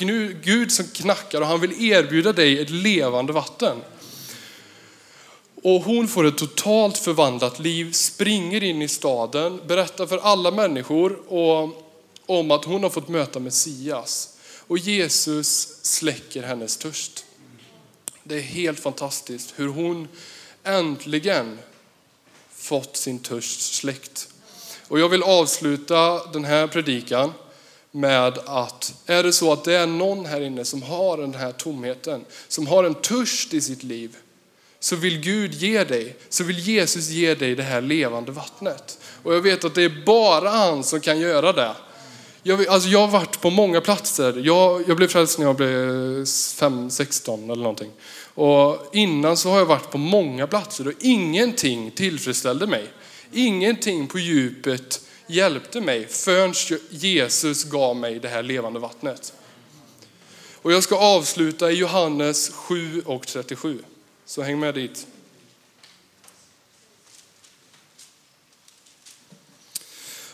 Gud 0.44 0.72
som 0.72 0.86
knackar 0.88 1.42
och 1.42 1.48
han 1.48 1.62
vill 1.62 1.92
erbjuda 1.92 2.34
dig 2.34 2.60
ett 2.60 2.70
levande 2.70 3.34
vatten. 3.34 3.78
Och 5.64 5.82
hon 5.82 6.08
får 6.08 6.26
ett 6.26 6.38
totalt 6.38 6.98
förvandlat 6.98 7.60
liv, 7.60 7.92
springer 7.92 8.64
in 8.64 8.82
i 8.82 8.88
staden, 8.88 9.60
berättar 9.68 10.06
för 10.06 10.18
alla 10.18 10.52
människor 10.52 11.34
och, 11.34 11.87
om 12.28 12.52
att 12.52 12.66
hon 12.66 12.84
har 12.84 12.90
fått 12.90 13.08
möta 13.08 13.40
Messias. 13.40 14.30
Och 14.68 14.78
Jesus 14.78 15.80
släcker 15.82 16.44
hennes 16.44 16.78
törst. 16.78 17.26
Det 18.24 18.36
är 18.36 18.42
helt 18.42 18.80
fantastiskt 18.80 19.54
hur 19.56 19.68
hon 19.68 20.08
äntligen 20.64 21.60
fått 22.56 22.98
sin 22.98 23.20
törst 23.20 23.76
släckt. 23.76 24.28
Och 24.88 25.00
jag 25.00 25.10
vill 25.10 25.24
avsluta 25.24 26.26
den 26.26 26.46
här 26.46 26.68
predikan 26.68 27.34
med 27.92 28.38
att 28.46 28.94
är 29.06 29.24
det 29.24 29.34
så 29.34 29.54
att 29.54 29.64
det 29.64 29.74
är 29.74 29.88
någon 29.88 30.26
här 30.26 30.42
inne 30.42 30.66
som 30.66 30.82
har 30.82 31.18
den 31.18 31.34
här 31.34 31.52
tomheten, 31.52 32.26
som 32.48 32.68
har 32.68 32.84
en 32.84 32.96
törst 32.96 33.54
i 33.54 33.62
sitt 33.62 33.84
liv, 33.84 34.18
så 34.80 34.96
vill 34.96 35.20
Gud 35.20 35.54
ge 35.54 35.84
dig, 35.84 36.16
så 36.30 36.44
vill 36.44 36.60
Jesus 36.60 37.10
ge 37.10 37.36
dig 37.36 37.56
det 37.56 37.64
här 37.64 37.82
levande 37.82 38.32
vattnet. 38.32 39.00
Och 39.24 39.36
jag 39.36 39.42
vet 39.42 39.64
att 39.64 39.76
det 39.76 39.84
är 39.84 40.06
bara 40.06 40.50
han 40.50 40.84
som 40.84 41.02
kan 41.02 41.20
göra 41.20 41.54
det. 41.54 41.76
Jag, 42.48 42.68
alltså 42.68 42.90
jag 42.90 43.00
har 43.00 43.08
varit 43.08 43.42
på 43.42 43.50
många 43.50 43.82
platser. 43.82 44.42
Jag, 44.44 44.84
jag 44.88 44.98
blev 44.98 45.08
frälst 45.08 45.40
när 45.40 45.46
jag 45.46 45.56
blev 45.56 46.26
5, 46.56 46.90
16 46.90 47.44
eller 47.44 47.64
någonting. 47.64 47.92
Och 48.34 48.90
innan 48.94 49.38
så 49.38 49.50
har 49.50 49.58
jag 49.58 49.66
varit 49.66 49.92
på 49.92 49.98
många 49.98 50.48
platser 50.48 50.88
och 50.88 50.94
ingenting 51.00 51.92
tillfredsställde 51.92 52.68
mig. 52.68 52.88
Ingenting 53.34 54.08
på 54.08 54.20
djupet 54.20 55.02
hjälpte 55.28 55.82
mig 55.82 56.08
förrän 56.08 56.54
Jesus 56.90 57.64
gav 57.64 57.96
mig 57.96 58.20
det 58.20 58.28
här 58.28 58.44
levande 58.44 58.80
vattnet. 58.80 59.34
Och 60.62 60.74
jag 60.74 60.84
ska 60.84 60.98
avsluta 60.98 61.72
i 61.72 61.76
Johannes 61.76 62.50
7 62.50 63.02
och 63.06 63.28
37. 63.28 63.80
Så 64.26 64.42
häng 64.42 64.60
med 64.60 64.76
dit. 64.76 65.08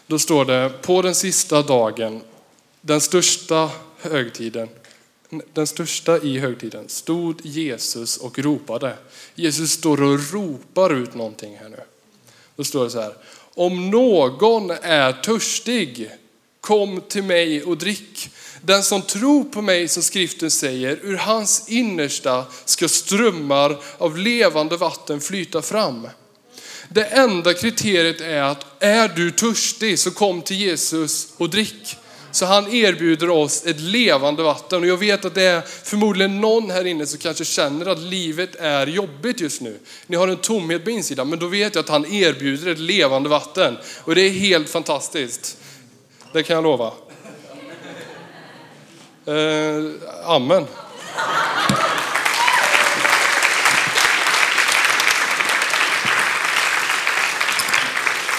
Då 0.08 0.20
står 0.20 0.46
det, 0.46 0.72
på 0.82 1.02
den 1.02 1.16
sista 1.16 1.62
dagen, 1.62 2.22
den 2.82 3.02
största 3.02 3.70
högtiden, 4.00 4.70
den 5.54 5.68
största 5.68 6.18
i 6.18 6.40
högtiden, 6.40 6.90
stod 6.90 7.46
Jesus 7.46 8.18
och 8.18 8.40
ropade. 8.40 8.98
Jesus 9.36 9.72
står 9.72 10.04
och 10.04 10.32
ropar 10.34 10.94
ut 10.94 11.16
någonting 11.16 11.58
här 11.58 11.70
nu. 11.70 11.80
Då 12.56 12.64
står 12.64 12.84
det 12.84 12.90
så 12.90 13.02
här, 13.02 13.14
om 13.56 13.90
någon 13.90 14.72
är 14.72 15.12
törstig, 15.12 16.10
kom 16.62 17.02
till 17.02 17.24
mig 17.24 17.64
och 17.64 17.78
drick. 17.78 18.30
Den 18.62 18.84
som 18.84 19.02
tror 19.02 19.44
på 19.44 19.62
mig, 19.62 19.88
som 19.88 20.04
skriften 20.04 20.52
säger, 20.52 21.00
ur 21.02 21.18
hans 21.18 21.70
innersta 21.70 22.46
ska 22.66 22.88
strömmar 22.88 23.78
av 23.98 24.18
levande 24.18 24.78
vatten 24.78 25.22
flyta 25.22 25.62
fram. 25.62 26.08
Det 26.94 27.04
enda 27.04 27.54
kriteriet 27.54 28.22
är 28.22 28.42
att 28.42 28.66
är 28.80 29.08
du 29.08 29.32
törstig 29.32 30.00
så 30.00 30.12
kom 30.12 30.42
till 30.42 30.58
Jesus 30.58 31.28
och 31.38 31.50
drick. 31.50 31.98
Så 32.32 32.46
han 32.46 32.74
erbjuder 32.74 33.30
oss 33.30 33.66
ett 33.66 33.80
levande 33.80 34.44
vatten. 34.44 34.82
Och 34.82 34.88
jag 34.88 34.98
vet 34.98 35.26
att 35.26 35.36
det 35.36 35.44
är 35.44 35.62
förmodligen 35.62 36.42
någon 36.42 36.72
här 36.72 36.86
inne 36.86 37.06
som 37.06 37.20
kanske 37.20 37.46
känner 37.46 37.86
att 37.86 38.00
livet 38.00 38.56
är 38.56 38.88
jobbigt 38.88 39.42
just 39.42 39.62
nu. 39.62 39.80
Ni 40.08 40.18
har 40.18 40.28
en 40.28 40.38
tomhet 40.38 40.84
på 40.84 40.90
insidan, 40.90 41.30
men 41.30 41.40
då 41.40 41.48
vet 41.48 41.76
jag 41.76 41.84
att 41.84 41.90
han 41.90 42.06
erbjuder 42.06 42.72
ett 42.72 42.80
levande 42.80 43.30
vatten. 43.30 43.78
Och 44.00 44.16
det 44.16 44.22
är 44.22 44.30
helt 44.30 44.70
fantastiskt. 44.70 45.58
Det 46.34 46.44
kan 46.44 46.56
jag 46.56 46.64
lova. 46.64 46.92
Eh, 49.26 49.92
amen. 50.26 50.66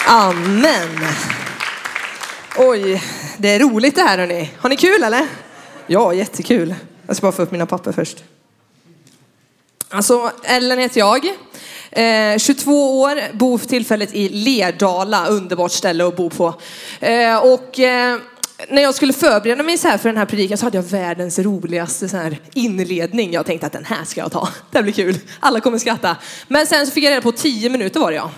Amen. 0.06 0.98
Oj, 2.58 3.02
det 3.38 3.48
är 3.48 3.58
roligt 3.58 3.94
det 3.94 4.02
här 4.02 4.18
hörni. 4.18 4.50
Har 4.58 4.68
ni 4.68 4.76
kul 4.76 5.02
eller? 5.02 5.26
Ja, 5.86 6.14
jättekul. 6.14 6.74
Jag 7.06 7.16
ska 7.16 7.26
bara 7.26 7.32
få 7.32 7.42
upp 7.42 7.50
mina 7.50 7.66
papper 7.66 7.92
först. 7.92 8.24
Alltså, 9.88 10.30
Ellen 10.44 10.78
heter 10.78 11.00
jag. 11.00 11.26
Eh, 11.90 12.38
22 12.38 13.00
år, 13.00 13.36
bor 13.36 13.58
för 13.58 13.66
tillfället 13.66 14.14
i 14.14 14.28
Lerdala, 14.28 15.26
underbart 15.26 15.72
ställe 15.72 16.08
att 16.08 16.16
bo 16.16 16.30
på. 16.30 16.54
Eh, 17.00 17.36
och 17.36 17.78
eh, 17.78 18.18
när 18.68 18.82
jag 18.82 18.94
skulle 18.94 19.12
förbereda 19.12 19.62
mig 19.62 19.78
så 19.78 19.88
här 19.88 19.98
för 19.98 20.08
den 20.08 20.18
här 20.18 20.26
predikan 20.26 20.58
så 20.58 20.66
hade 20.66 20.78
jag 20.78 20.82
världens 20.82 21.38
roligaste 21.38 22.08
så 22.08 22.16
här 22.16 22.38
inledning. 22.54 23.32
Jag 23.32 23.46
tänkte 23.46 23.66
att 23.66 23.72
den 23.72 23.84
här 23.84 24.04
ska 24.04 24.20
jag 24.20 24.32
ta. 24.32 24.48
Det 24.70 24.78
här 24.78 24.82
blir 24.82 24.92
kul. 24.92 25.18
Alla 25.40 25.60
kommer 25.60 25.78
skratta. 25.78 26.16
Men 26.48 26.66
sen 26.66 26.86
så 26.86 26.92
fick 26.92 27.04
jag 27.04 27.10
reda 27.10 27.22
på 27.22 27.32
10 27.32 27.70
minuter 27.70 28.00
var 28.00 28.10
det 28.10 28.16
ja. 28.16 28.30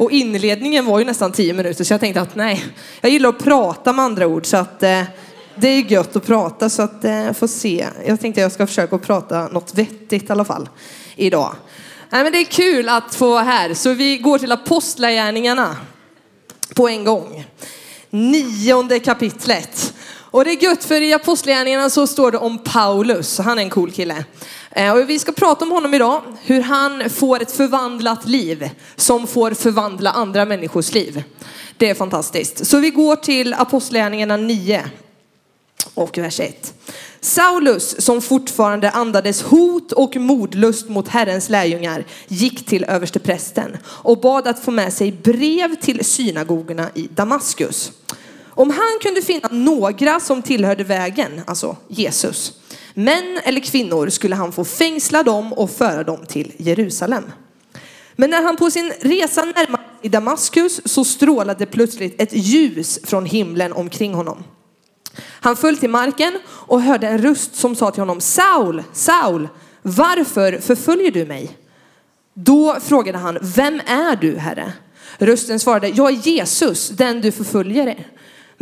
Och 0.00 0.12
inledningen 0.12 0.86
var 0.86 0.98
ju 0.98 1.04
nästan 1.04 1.32
10 1.32 1.52
minuter 1.52 1.84
så 1.84 1.92
jag 1.92 2.00
tänkte 2.00 2.20
att 2.20 2.34
nej, 2.34 2.64
jag 3.00 3.12
gillar 3.12 3.28
att 3.28 3.38
prata 3.38 3.92
med 3.92 4.04
andra 4.04 4.26
ord 4.26 4.46
så 4.46 4.56
att 4.56 4.82
eh, 4.82 5.02
det 5.54 5.68
är 5.68 5.92
gött 5.92 6.16
att 6.16 6.26
prata 6.26 6.70
så 6.70 6.82
att 6.82 7.04
eh, 7.04 7.32
får 7.32 7.46
se. 7.46 7.86
Jag 8.06 8.20
tänkte 8.20 8.40
att 8.40 8.42
jag 8.42 8.52
ska 8.52 8.66
försöka 8.66 8.96
att 8.96 9.02
prata 9.02 9.48
något 9.48 9.74
vettigt 9.74 10.28
i 10.28 10.32
alla 10.32 10.44
fall 10.44 10.68
idag. 11.16 11.54
Nej, 12.10 12.22
men 12.22 12.32
det 12.32 12.38
är 12.38 12.44
kul 12.44 12.88
att 12.88 13.14
få 13.14 13.30
vara 13.30 13.42
här 13.42 13.74
så 13.74 13.92
vi 13.92 14.18
går 14.18 14.38
till 14.38 14.52
apostlagärningarna 14.52 15.76
på 16.74 16.88
en 16.88 17.04
gång 17.04 17.44
nionde 18.10 18.98
kapitlet. 18.98 19.89
Och 20.30 20.44
det 20.44 20.50
är 20.50 20.62
gött 20.62 20.84
för 20.84 21.00
i 21.00 21.12
Apostlagärningarna 21.12 21.90
så 21.90 22.06
står 22.06 22.32
det 22.32 22.38
om 22.38 22.58
Paulus, 22.58 23.38
han 23.38 23.58
är 23.58 23.62
en 23.62 23.70
cool 23.70 23.90
kille. 23.90 24.24
Eh, 24.70 24.92
och 24.92 25.10
vi 25.10 25.18
ska 25.18 25.32
prata 25.32 25.64
om 25.64 25.70
honom 25.70 25.94
idag, 25.94 26.22
hur 26.42 26.60
han 26.60 27.10
får 27.10 27.42
ett 27.42 27.52
förvandlat 27.52 28.28
liv 28.28 28.70
som 28.96 29.26
får 29.26 29.50
förvandla 29.50 30.10
andra 30.10 30.44
människors 30.44 30.94
liv. 30.94 31.22
Det 31.76 31.90
är 31.90 31.94
fantastiskt. 31.94 32.66
Så 32.66 32.78
vi 32.78 32.90
går 32.90 33.16
till 33.16 33.54
Apostlagärningarna 33.54 34.36
9 34.36 34.90
och 35.94 36.18
vers 36.18 36.40
1. 36.40 36.74
Saulus, 37.20 38.04
som 38.04 38.22
fortfarande 38.22 38.90
andades 38.90 39.42
hot 39.42 39.92
och 39.92 40.16
modlust 40.16 40.88
mot 40.88 41.08
Herrens 41.08 41.48
lärjungar, 41.48 42.04
gick 42.28 42.66
till 42.66 42.84
översteprästen 42.84 43.76
och 43.84 44.20
bad 44.20 44.46
att 44.46 44.64
få 44.64 44.70
med 44.70 44.92
sig 44.92 45.12
brev 45.12 45.74
till 45.74 46.04
synagogorna 46.04 46.90
i 46.94 47.08
Damaskus. 47.14 47.92
Om 48.50 48.70
han 48.70 48.98
kunde 49.02 49.22
finna 49.22 49.48
några 49.50 50.20
som 50.20 50.42
tillhörde 50.42 50.84
vägen, 50.84 51.40
alltså 51.46 51.76
Jesus, 51.88 52.52
Män 52.94 53.40
eller 53.44 53.60
kvinnor 53.60 54.08
skulle 54.08 54.34
han 54.34 54.52
få 54.52 54.64
fängsla 54.64 55.22
dem 55.22 55.52
och 55.52 55.70
föra 55.70 56.04
dem 56.04 56.26
till 56.28 56.52
Jerusalem. 56.56 57.24
Men 58.16 58.30
när 58.30 58.42
han 58.42 58.56
på 58.56 58.70
sin 58.70 58.92
resa 59.00 59.44
närmade 59.44 59.84
i 60.02 60.08
Damaskus 60.08 60.80
så 60.84 61.04
strålade 61.04 61.66
plötsligt 61.66 62.20
ett 62.20 62.32
ljus 62.32 62.98
från 63.04 63.26
himlen 63.26 63.72
omkring 63.72 64.14
honom. 64.14 64.44
Han 65.22 65.56
föll 65.56 65.78
till 65.78 65.90
marken 65.90 66.38
och 66.48 66.82
hörde 66.82 67.08
en 67.08 67.18
röst 67.18 67.54
som 67.54 67.76
sa 67.76 67.90
till 67.90 68.00
honom 68.00 68.20
Saul, 68.20 68.82
Saul, 68.92 69.48
varför 69.82 70.58
förföljer 70.60 71.10
du 71.10 71.26
mig? 71.26 71.58
Då 72.34 72.76
frågade 72.80 73.18
han, 73.18 73.38
vem 73.42 73.80
är 73.86 74.16
du 74.16 74.36
herre? 74.36 74.72
Rösten 75.18 75.60
svarade, 75.60 75.88
jag 75.88 76.08
är 76.08 76.16
Jesus, 76.16 76.88
den 76.88 77.20
du 77.20 77.32
förföljer. 77.32 78.06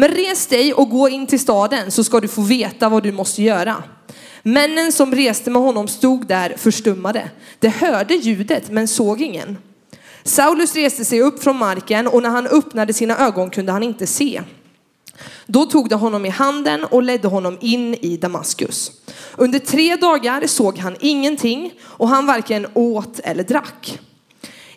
Men 0.00 0.08
res 0.08 0.46
dig 0.46 0.74
och 0.74 0.90
gå 0.90 1.08
in 1.08 1.26
till 1.26 1.40
staden 1.40 1.90
så 1.90 2.04
ska 2.04 2.20
du 2.20 2.28
få 2.28 2.42
veta 2.42 2.88
vad 2.88 3.02
du 3.02 3.12
måste 3.12 3.42
göra. 3.42 3.82
Männen 4.42 4.92
som 4.92 5.14
reste 5.14 5.50
med 5.50 5.62
honom 5.62 5.88
stod 5.88 6.26
där 6.26 6.54
förstummade. 6.56 7.30
De 7.58 7.68
hörde 7.68 8.14
ljudet 8.14 8.70
men 8.70 8.88
såg 8.88 9.20
ingen. 9.20 9.56
Saulus 10.24 10.74
reste 10.74 11.04
sig 11.04 11.20
upp 11.20 11.42
från 11.42 11.56
marken 11.56 12.06
och 12.06 12.22
när 12.22 12.30
han 12.30 12.46
öppnade 12.46 12.92
sina 12.92 13.18
ögon 13.18 13.50
kunde 13.50 13.72
han 13.72 13.82
inte 13.82 14.06
se. 14.06 14.42
Då 15.46 15.66
tog 15.66 15.88
de 15.88 16.00
honom 16.00 16.24
i 16.26 16.28
handen 16.28 16.84
och 16.84 17.02
ledde 17.02 17.28
honom 17.28 17.58
in 17.60 17.94
i 17.94 18.16
Damaskus. 18.16 18.92
Under 19.36 19.58
tre 19.58 19.96
dagar 19.96 20.46
såg 20.46 20.78
han 20.78 20.96
ingenting 21.00 21.72
och 21.82 22.08
han 22.08 22.26
varken 22.26 22.66
åt 22.74 23.20
eller 23.24 23.44
drack. 23.44 23.98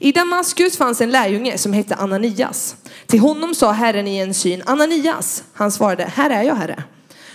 I 0.04 0.12
Damaskus 0.12 0.78
fanns 0.78 1.02
en 1.02 1.12
lärjunge 1.12 1.58
som 1.58 1.74
hette 1.74 1.96
Ananias. 1.96 2.76
Till 3.08 3.20
honom 3.20 3.56
sa 3.56 3.72
Herren 3.72 4.08
i 4.08 4.18
en 4.18 4.34
syn, 4.34 4.64
Ananias. 4.66 5.44
Han 5.54 5.72
svarade, 5.72 6.04
här 6.04 6.30
är 6.30 6.44
jag 6.44 6.56
Herre. 6.56 6.84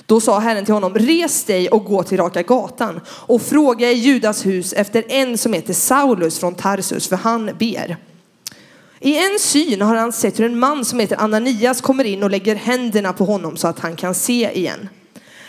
Då 0.06 0.20
sa 0.20 0.38
Herren 0.38 0.64
till 0.64 0.74
honom, 0.74 0.94
res 0.94 1.44
dig 1.44 1.68
och 1.68 1.84
gå 1.84 2.02
till 2.02 2.18
Raka 2.18 2.42
gatan 2.42 3.00
och 3.08 3.42
fråga 3.42 3.90
i 3.90 3.94
Judas 3.94 4.46
hus 4.46 4.72
efter 4.72 5.04
en 5.08 5.38
som 5.38 5.52
heter 5.52 5.74
Saulus 5.74 6.38
från 6.38 6.54
Tarsus, 6.54 7.08
för 7.08 7.16
han 7.16 7.50
ber. 7.58 7.96
I 9.00 9.18
en 9.18 9.38
syn 9.38 9.82
har 9.82 9.96
han 9.96 10.12
sett 10.12 10.40
hur 10.40 10.44
en 10.44 10.58
man 10.58 10.84
som 10.84 11.00
heter 11.00 11.16
Ananias 11.16 11.80
kommer 11.80 12.04
in 12.04 12.22
och 12.22 12.30
lägger 12.30 12.54
händerna 12.54 13.12
på 13.12 13.24
honom 13.24 13.56
så 13.56 13.68
att 13.68 13.78
han 13.78 13.96
kan 13.96 14.14
se 14.14 14.50
igen. 14.52 14.88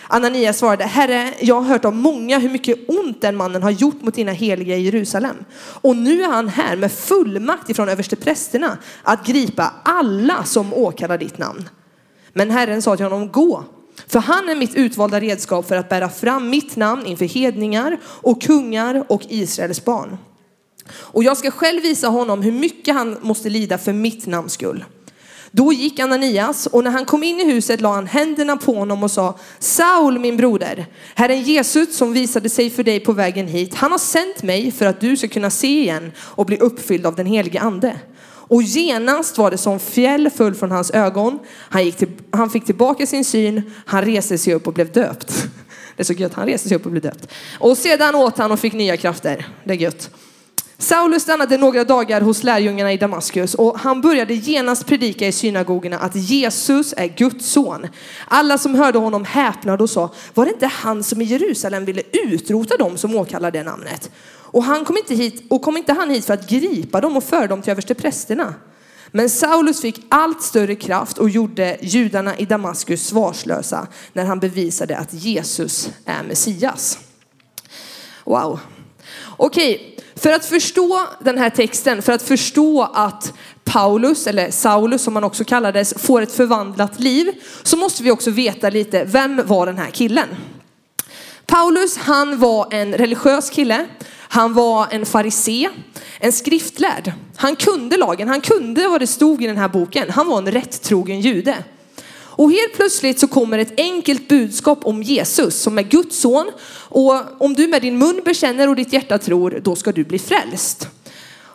Ananias 0.07 0.57
svarade, 0.57 0.83
Herre, 0.83 1.33
jag 1.39 1.55
har 1.55 1.69
hört 1.69 1.85
av 1.85 1.95
många 1.95 2.39
hur 2.39 2.49
mycket 2.49 2.89
ont 2.89 3.21
den 3.21 3.35
mannen 3.35 3.63
har 3.63 3.71
gjort 3.71 4.01
mot 4.01 4.15
dina 4.15 4.31
heliga 4.31 4.75
i 4.75 4.81
Jerusalem. 4.81 5.35
Och 5.81 5.95
nu 5.95 6.23
är 6.23 6.27
han 6.27 6.47
här 6.47 6.75
med 6.75 6.91
fullmakt 6.91 7.69
ifrån 7.69 7.89
översteprästerna 7.89 8.77
att 9.03 9.25
gripa 9.25 9.73
alla 9.83 10.43
som 10.43 10.73
åkallar 10.73 11.17
ditt 11.17 11.37
namn. 11.37 11.69
Men 12.33 12.51
Herren 12.51 12.81
sa 12.81 12.95
till 12.95 13.05
honom, 13.05 13.31
gå, 13.31 13.63
för 14.07 14.19
han 14.19 14.49
är 14.49 14.55
mitt 14.55 14.75
utvalda 14.75 15.19
redskap 15.19 15.67
för 15.67 15.75
att 15.75 15.89
bära 15.89 16.09
fram 16.09 16.49
mitt 16.49 16.75
namn 16.75 17.05
inför 17.05 17.25
hedningar 17.25 17.97
och 18.05 18.41
kungar 18.41 19.05
och 19.07 19.21
Israels 19.29 19.85
barn. 19.85 20.17
Och 20.89 21.23
jag 21.23 21.37
ska 21.37 21.51
själv 21.51 21.81
visa 21.81 22.07
honom 22.07 22.41
hur 22.41 22.51
mycket 22.51 22.95
han 22.95 23.17
måste 23.21 23.49
lida 23.49 23.77
för 23.77 23.93
mitt 23.93 24.25
namns 24.25 24.53
skull. 24.53 24.85
Då 25.51 25.73
gick 25.73 25.99
Ananias 25.99 26.65
och 26.65 26.83
när 26.83 26.91
han 26.91 27.05
kom 27.05 27.23
in 27.23 27.39
i 27.39 27.45
huset 27.45 27.81
la 27.81 27.93
han 27.93 28.07
händerna 28.07 28.57
på 28.57 28.73
honom 28.73 29.03
och 29.03 29.11
sa 29.11 29.39
Saul 29.59 30.19
min 30.19 30.37
broder, 30.37 30.85
Herren 31.15 31.41
Jesus 31.41 31.97
som 31.97 32.13
visade 32.13 32.49
sig 32.49 32.69
för 32.69 32.83
dig 32.83 32.99
på 32.99 33.13
vägen 33.13 33.47
hit, 33.47 33.75
han 33.75 33.91
har 33.91 33.99
sänt 33.99 34.43
mig 34.43 34.71
för 34.71 34.85
att 34.85 35.01
du 35.01 35.17
ska 35.17 35.27
kunna 35.27 35.49
se 35.49 35.81
igen 35.81 36.11
och 36.19 36.45
bli 36.45 36.57
uppfylld 36.57 37.05
av 37.05 37.15
den 37.15 37.25
helige 37.25 37.59
ande. 37.59 37.99
Och 38.49 38.63
genast 38.63 39.37
var 39.37 39.51
det 39.51 39.57
som 39.57 39.79
fjäll 39.79 40.29
föll 40.29 40.55
från 40.55 40.71
hans 40.71 40.91
ögon. 40.91 41.39
Han, 41.69 41.85
gick 41.85 41.97
till, 41.97 42.09
han 42.31 42.49
fick 42.49 42.65
tillbaka 42.65 43.07
sin 43.07 43.25
syn, 43.25 43.71
han 43.85 44.05
reste 44.05 44.37
sig 44.37 44.53
upp 44.53 44.67
och 44.67 44.73
blev 44.73 44.91
döpt. 44.91 45.47
Det 45.95 46.03
är 46.03 46.05
så 46.05 46.13
gött, 46.13 46.33
han 46.33 46.45
reste 46.45 46.67
sig 46.67 46.77
upp 46.77 46.85
och 46.85 46.91
blev 46.91 47.03
döpt. 47.03 47.27
Och 47.59 47.77
sedan 47.77 48.15
åt 48.15 48.37
han 48.37 48.51
och 48.51 48.59
fick 48.59 48.73
nya 48.73 48.97
krafter. 48.97 49.47
Det 49.63 49.73
är 49.73 49.77
gött. 49.77 50.09
Saulus 50.79 51.23
stannade 51.23 51.57
några 51.57 51.83
dagar 51.83 52.21
hos 52.21 52.43
lärjungarna 52.43 52.93
i 52.93 52.97
Damaskus 52.97 53.55
och 53.55 53.79
han 53.79 54.01
började 54.01 54.33
genast 54.33 54.85
predika 54.85 55.27
i 55.27 55.31
synagogorna 55.31 55.97
att 55.97 56.15
Jesus 56.15 56.93
är 56.97 57.07
Guds 57.07 57.45
son. 57.51 57.87
Alla 58.27 58.57
som 58.57 58.75
hörde 58.75 58.99
honom 58.99 59.25
häpnade 59.25 59.83
och 59.83 59.89
sa, 59.89 60.13
var 60.33 60.45
det 60.45 60.51
inte 60.51 60.67
han 60.67 61.03
som 61.03 61.21
i 61.21 61.25
Jerusalem 61.25 61.85
ville 61.85 62.01
utrota 62.11 62.77
dem 62.77 62.97
som 62.97 63.15
åkallar 63.15 63.51
det 63.51 63.63
namnet? 63.63 64.11
Och, 64.49 64.63
han 64.63 64.85
kom 64.85 64.97
inte 64.97 65.15
hit, 65.15 65.43
och 65.49 65.61
kom 65.61 65.77
inte 65.77 65.93
han 65.93 66.09
hit 66.09 66.25
för 66.25 66.33
att 66.33 66.49
gripa 66.49 67.01
dem 67.01 67.17
och 67.17 67.23
föra 67.23 67.47
dem 67.47 67.61
till 67.61 67.71
översteprästerna? 67.71 68.53
Men 69.11 69.29
Saulus 69.29 69.81
fick 69.81 70.05
allt 70.09 70.41
större 70.41 70.75
kraft 70.75 71.17
och 71.17 71.29
gjorde 71.29 71.77
judarna 71.81 72.37
i 72.37 72.45
Damaskus 72.45 73.07
svarslösa 73.07 73.87
när 74.13 74.25
han 74.25 74.39
bevisade 74.39 74.97
att 74.97 75.13
Jesus 75.13 75.89
är 76.05 76.23
Messias. 76.23 76.99
Wow. 78.25 78.59
Okej, 79.37 79.96
för 80.17 80.31
att 80.31 80.45
förstå 80.45 81.07
den 81.19 81.37
här 81.37 81.49
texten, 81.49 82.01
för 82.01 82.13
att 82.13 82.21
förstå 82.21 82.89
att 82.93 83.33
Paulus, 83.63 84.27
eller 84.27 84.51
Saulus 84.51 85.01
som 85.01 85.15
han 85.15 85.23
också 85.23 85.43
kallades, 85.43 85.93
får 85.97 86.21
ett 86.21 86.31
förvandlat 86.31 86.99
liv, 86.99 87.31
så 87.63 87.77
måste 87.77 88.03
vi 88.03 88.11
också 88.11 88.31
veta 88.31 88.69
lite, 88.69 89.03
vem 89.03 89.41
var 89.45 89.65
den 89.65 89.77
här 89.77 89.91
killen? 89.91 90.27
Paulus, 91.45 91.97
han 91.97 92.39
var 92.39 92.67
en 92.71 92.93
religiös 92.93 93.49
kille. 93.49 93.87
Han 94.29 94.53
var 94.53 94.87
en 94.91 95.05
farisé, 95.05 95.69
en 96.19 96.31
skriftlärd. 96.31 97.13
Han 97.35 97.55
kunde 97.55 97.97
lagen, 97.97 98.27
han 98.27 98.41
kunde 98.41 98.87
vad 98.87 99.01
det 99.01 99.07
stod 99.07 99.43
i 99.43 99.47
den 99.47 99.57
här 99.57 99.67
boken. 99.67 100.09
Han 100.09 100.27
var 100.27 100.37
en 100.37 100.51
rättrogen 100.51 101.21
jude. 101.21 101.55
Och 102.37 102.51
helt 102.51 102.73
plötsligt 102.75 103.19
så 103.19 103.27
kommer 103.27 103.59
ett 103.59 103.79
enkelt 103.79 104.27
budskap 104.27 104.79
om 104.85 105.03
Jesus 105.03 105.61
som 105.61 105.77
är 105.77 105.83
Guds 105.83 106.19
son. 106.19 106.51
Och 106.89 107.41
om 107.41 107.53
du 107.53 107.67
med 107.67 107.81
din 107.81 107.97
mun 107.97 108.21
bekänner 108.25 108.69
och 108.69 108.75
ditt 108.75 108.93
hjärta 108.93 109.17
tror, 109.17 109.59
då 109.63 109.75
ska 109.75 109.91
du 109.91 110.03
bli 110.03 110.19
frälst. 110.19 110.87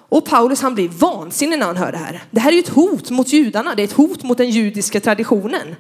Och 0.08 0.24
Paulus 0.24 0.60
han 0.60 0.74
blir 0.74 0.88
vansinnig 0.88 1.58
när 1.58 1.66
han 1.66 1.76
hör 1.76 1.92
det 1.92 1.98
här. 1.98 2.22
Det 2.30 2.40
här 2.40 2.50
är 2.50 2.54
ju 2.54 2.60
ett 2.60 2.68
hot 2.68 3.10
mot 3.10 3.32
judarna, 3.32 3.74
det 3.74 3.82
är 3.82 3.84
ett 3.84 3.92
hot 3.92 4.22
mot 4.22 4.38
den 4.38 4.50
judiska 4.50 5.00
traditionen. 5.00 5.76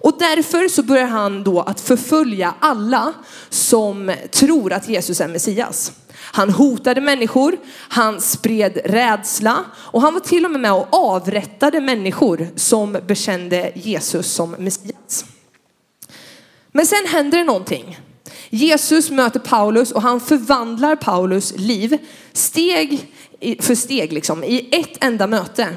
Och 0.00 0.18
därför 0.18 0.68
så 0.68 0.82
börjar 0.82 1.06
han 1.06 1.44
då 1.44 1.60
att 1.60 1.80
förfölja 1.80 2.54
alla 2.60 3.12
som 3.50 4.14
tror 4.30 4.72
att 4.72 4.88
Jesus 4.88 5.20
är 5.20 5.28
Messias. 5.28 5.92
Han 6.20 6.50
hotade 6.50 7.00
människor, 7.00 7.56
han 7.88 8.20
spred 8.20 8.78
rädsla 8.84 9.64
och 9.74 10.02
han 10.02 10.14
var 10.14 10.20
till 10.20 10.44
och 10.44 10.50
med 10.50 10.60
med 10.60 10.72
och 10.72 10.88
avrättade 10.90 11.80
människor 11.80 12.48
som 12.56 12.98
bekände 13.06 13.72
Jesus 13.74 14.26
som 14.26 14.50
Messias. 14.50 15.24
Men 16.72 16.86
sen 16.86 17.06
händer 17.06 17.38
det 17.38 17.44
någonting. 17.44 17.98
Jesus 18.50 19.10
möter 19.10 19.40
Paulus 19.40 19.92
och 19.92 20.02
han 20.02 20.20
förvandlar 20.20 20.96
Paulus 20.96 21.54
liv 21.56 21.98
steg 22.32 23.12
för 23.60 23.74
steg 23.74 24.12
liksom, 24.12 24.44
i 24.44 24.68
ett 24.72 25.04
enda 25.04 25.26
möte. 25.26 25.68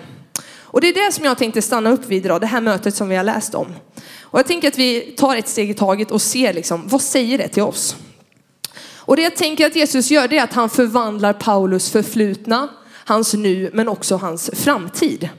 Och 0.72 0.82
det 0.82 0.88
är 0.88 1.06
det 1.06 1.12
som 1.12 1.26
jag 1.26 1.38
tänkte 1.38 1.62
stanna 1.62 1.90
upp 1.90 2.06
vid 2.06 2.26
idag, 2.26 2.42
det 2.42 2.48
här 2.48 2.62
mötet 2.62 2.96
som 2.96 3.10
vi 3.10 3.16
har 3.16 3.24
läst 3.24 3.56
om. 3.56 3.68
Och 4.20 4.40
jag 4.40 4.48
tänker 4.48 4.68
att 4.68 4.78
vi 4.78 5.02
tar 5.02 5.36
ett 5.36 5.48
steg 5.48 5.70
i 5.70 5.74
taget 5.74 6.12
och 6.12 6.22
ser 6.22 6.54
liksom, 6.54 6.88
vad 6.88 7.02
säger 7.02 7.38
det 7.38 7.48
till 7.48 7.64
oss? 7.64 7.96
Och 8.96 9.16
det 9.16 9.22
jag 9.22 9.36
tänker 9.36 9.66
att 9.66 9.76
Jesus 9.76 10.12
gör 10.12 10.28
det 10.28 10.38
är 10.38 10.44
att 10.44 10.54
han 10.54 10.70
förvandlar 10.70 11.34
Paulus 11.34 11.90
förflutna, 11.90 12.70
hans 13.06 13.34
nu 13.34 13.70
men 13.74 13.88
också 13.88 14.16
hans 14.16 14.50
framtid. 14.54 15.30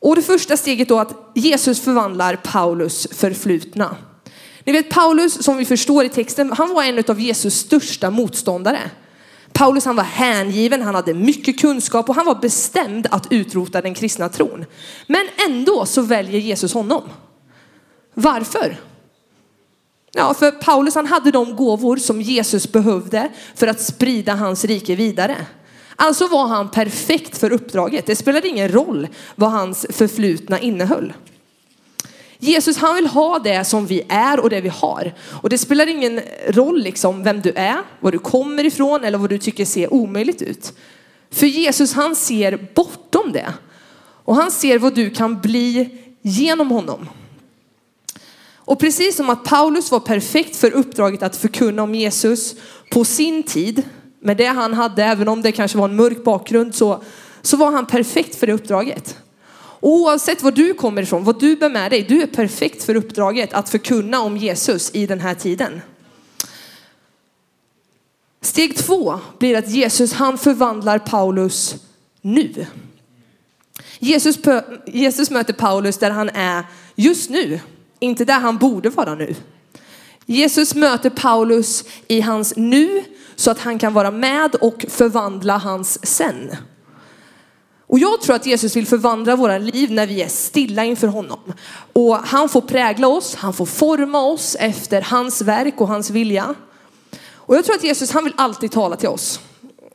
Och 0.00 0.16
det 0.16 0.22
första 0.22 0.56
steget 0.56 0.88
då 0.88 0.98
att 0.98 1.32
Jesus 1.34 1.80
förvandlar 1.80 2.36
Paulus 2.36 3.06
förflutna. 3.12 3.96
Ni 4.64 4.72
vet 4.72 4.90
Paulus 4.90 5.44
som 5.44 5.56
vi 5.56 5.64
förstår 5.64 6.04
i 6.04 6.08
texten, 6.08 6.52
han 6.52 6.74
var 6.74 6.84
en 6.84 7.04
av 7.08 7.20
Jesus 7.20 7.54
största 7.54 8.10
motståndare. 8.10 8.90
Paulus 9.56 9.84
han 9.84 9.96
var 9.96 10.04
hängiven, 10.04 10.82
han 10.82 10.94
hade 10.94 11.14
mycket 11.14 11.60
kunskap 11.60 12.08
och 12.08 12.14
han 12.14 12.26
var 12.26 12.34
bestämd 12.34 13.06
att 13.10 13.32
utrota 13.32 13.80
den 13.80 13.94
kristna 13.94 14.28
tron. 14.28 14.64
Men 15.06 15.28
ändå 15.48 15.86
så 15.86 16.02
väljer 16.02 16.40
Jesus 16.40 16.74
honom. 16.74 17.02
Varför? 18.14 18.80
Ja, 20.12 20.34
för 20.34 20.50
Paulus 20.50 20.94
han 20.94 21.06
hade 21.06 21.30
de 21.30 21.56
gåvor 21.56 21.96
som 21.96 22.22
Jesus 22.22 22.72
behövde 22.72 23.28
för 23.54 23.66
att 23.66 23.80
sprida 23.80 24.34
hans 24.34 24.64
rike 24.64 24.94
vidare. 24.94 25.46
Alltså 25.96 26.26
var 26.26 26.46
han 26.46 26.70
perfekt 26.70 27.38
för 27.38 27.52
uppdraget. 27.52 28.06
Det 28.06 28.16
spelade 28.16 28.48
ingen 28.48 28.68
roll 28.68 29.08
vad 29.34 29.50
hans 29.50 29.86
förflutna 29.90 30.60
innehöll. 30.60 31.12
Jesus 32.38 32.76
han 32.76 32.94
vill 32.94 33.06
ha 33.06 33.38
det 33.38 33.64
som 33.64 33.86
vi 33.86 34.02
är 34.08 34.40
och 34.40 34.50
det 34.50 34.60
vi 34.60 34.68
har. 34.68 35.14
Och 35.42 35.48
det 35.48 35.58
spelar 35.58 35.86
ingen 35.86 36.20
roll 36.48 36.82
liksom 36.82 37.22
vem 37.22 37.40
du 37.40 37.50
är, 37.50 37.78
var 38.00 38.12
du 38.12 38.18
kommer 38.18 38.64
ifrån 38.64 39.04
eller 39.04 39.18
vad 39.18 39.30
du 39.30 39.38
tycker 39.38 39.64
ser 39.64 39.92
omöjligt 39.92 40.42
ut. 40.42 40.72
För 41.30 41.46
Jesus 41.46 41.92
han 41.92 42.16
ser 42.16 42.68
bortom 42.74 43.32
det. 43.32 43.52
Och 44.24 44.36
han 44.36 44.50
ser 44.50 44.78
vad 44.78 44.94
du 44.94 45.10
kan 45.10 45.40
bli 45.40 45.88
genom 46.22 46.70
honom. 46.70 47.08
Och 48.66 48.78
precis 48.78 49.16
som 49.16 49.30
att 49.30 49.44
Paulus 49.44 49.90
var 49.90 50.00
perfekt 50.00 50.56
för 50.56 50.70
uppdraget 50.70 51.22
att 51.22 51.36
förkunna 51.36 51.82
om 51.82 51.94
Jesus 51.94 52.54
på 52.90 53.04
sin 53.04 53.42
tid, 53.42 53.82
med 54.20 54.36
det 54.36 54.46
han 54.46 54.74
hade, 54.74 55.04
även 55.04 55.28
om 55.28 55.42
det 55.42 55.52
kanske 55.52 55.78
var 55.78 55.88
en 55.88 55.96
mörk 55.96 56.24
bakgrund, 56.24 56.74
så, 56.74 57.02
så 57.42 57.56
var 57.56 57.72
han 57.72 57.86
perfekt 57.86 58.36
för 58.36 58.46
det 58.46 58.52
uppdraget. 58.52 59.16
Oavsett 59.86 60.42
var 60.42 60.52
du 60.52 60.74
kommer 60.74 61.02
ifrån, 61.02 61.24
vad 61.24 61.40
du 61.40 61.56
bär 61.56 61.68
med 61.68 61.90
dig, 61.90 62.02
du 62.02 62.22
är 62.22 62.26
perfekt 62.26 62.82
för 62.82 62.94
uppdraget 62.94 63.52
att 63.52 63.68
förkunna 63.68 64.20
om 64.20 64.36
Jesus 64.36 64.90
i 64.94 65.06
den 65.06 65.20
här 65.20 65.34
tiden. 65.34 65.80
Steg 68.40 68.76
två 68.76 69.18
blir 69.38 69.56
att 69.56 69.68
Jesus 69.70 70.12
han 70.12 70.38
förvandlar 70.38 70.98
Paulus 70.98 71.76
nu. 72.20 72.66
Jesus, 73.98 74.38
Jesus 74.86 75.30
möter 75.30 75.52
Paulus 75.52 75.98
där 75.98 76.10
han 76.10 76.28
är 76.28 76.64
just 76.94 77.30
nu, 77.30 77.60
inte 77.98 78.24
där 78.24 78.40
han 78.40 78.58
borde 78.58 78.90
vara 78.90 79.14
nu. 79.14 79.34
Jesus 80.24 80.74
möter 80.74 81.10
Paulus 81.10 81.84
i 82.08 82.20
hans 82.20 82.56
nu 82.56 83.04
så 83.36 83.50
att 83.50 83.58
han 83.58 83.78
kan 83.78 83.92
vara 83.94 84.10
med 84.10 84.54
och 84.54 84.86
förvandla 84.88 85.58
hans 85.58 86.06
sen. 86.06 86.56
Och 87.86 87.98
jag 87.98 88.20
tror 88.20 88.36
att 88.36 88.46
Jesus 88.46 88.76
vill 88.76 88.86
förvandla 88.86 89.36
våra 89.36 89.58
liv 89.58 89.92
när 89.92 90.06
vi 90.06 90.22
är 90.22 90.28
stilla 90.28 90.84
inför 90.84 91.06
honom. 91.06 91.38
Och 91.92 92.16
han 92.16 92.48
får 92.48 92.60
prägla 92.60 93.08
oss, 93.08 93.34
han 93.34 93.52
får 93.52 93.66
forma 93.66 94.20
oss 94.20 94.56
efter 94.60 95.02
hans 95.02 95.42
verk 95.42 95.80
och 95.80 95.88
hans 95.88 96.10
vilja. 96.10 96.54
Och 97.34 97.56
jag 97.56 97.64
tror 97.64 97.76
att 97.76 97.84
Jesus 97.84 98.10
han 98.10 98.24
vill 98.24 98.34
alltid 98.36 98.70
tala 98.70 98.96
till 98.96 99.08
oss. 99.08 99.40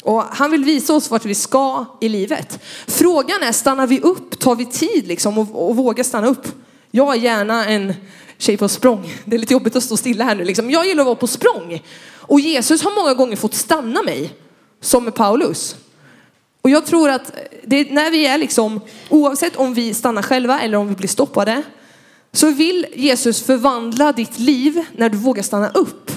Och 0.04 0.24
han 0.24 0.52
vill 0.52 0.64
visa 0.64 0.94
oss 0.94 1.12
vart 1.12 1.26
vi 1.26 1.36
ska 1.36 1.86
i 2.02 2.10
livet. 2.10 2.60
Frågan 2.88 3.44
är, 3.44 3.52
stannar 3.52 3.88
vi 3.88 4.00
upp? 4.00 4.40
Tar 4.40 4.56
vi 4.56 4.66
tid 4.66 5.08
liksom 5.08 5.38
och, 5.38 5.70
och 5.70 5.76
vågar 5.76 6.04
stanna 6.04 6.28
upp? 6.28 6.48
Jag 6.92 7.16
är 7.16 7.20
gärna 7.20 7.66
en 7.66 7.94
tjej 8.38 8.58
på 8.58 8.68
språng. 8.68 9.14
Det 9.26 9.36
är 9.36 9.40
lite 9.40 9.54
jobbigt 9.54 9.76
att 9.76 9.84
stå 9.84 9.98
stilla 9.98 10.24
här 10.24 10.36
nu 10.36 10.44
liksom. 10.44 10.72
Jag 10.72 10.86
gillar 10.86 11.02
att 11.02 11.06
vara 11.06 11.16
på 11.16 11.28
språng. 11.28 11.84
Och 12.14 12.40
Jesus 12.40 12.84
har 12.84 12.96
många 12.96 13.14
gånger 13.14 13.36
fått 13.36 13.54
stanna 13.54 14.04
mig, 14.04 14.34
som 14.82 15.04
med 15.04 15.16
Paulus. 15.16 15.76
Och 16.62 16.70
jag 16.70 16.86
tror 16.86 17.10
att 17.10 17.32
det, 17.64 17.92
när 17.92 18.12
vi 18.12 18.26
är 18.26 18.38
liksom, 18.38 18.82
oavsett 19.10 19.56
om 19.56 19.74
vi 19.74 19.94
stannar 19.94 20.22
själva 20.22 20.62
eller 20.62 20.78
om 20.78 20.88
vi 20.88 20.96
blir 20.96 21.08
stoppade, 21.08 21.64
så 22.32 22.52
vill 22.52 22.86
Jesus 22.96 23.44
förvandla 23.44 24.12
ditt 24.12 24.40
liv 24.40 24.86
när 24.96 25.10
du 25.10 25.18
vågar 25.18 25.44
stanna 25.44 25.70
upp. 25.70 26.12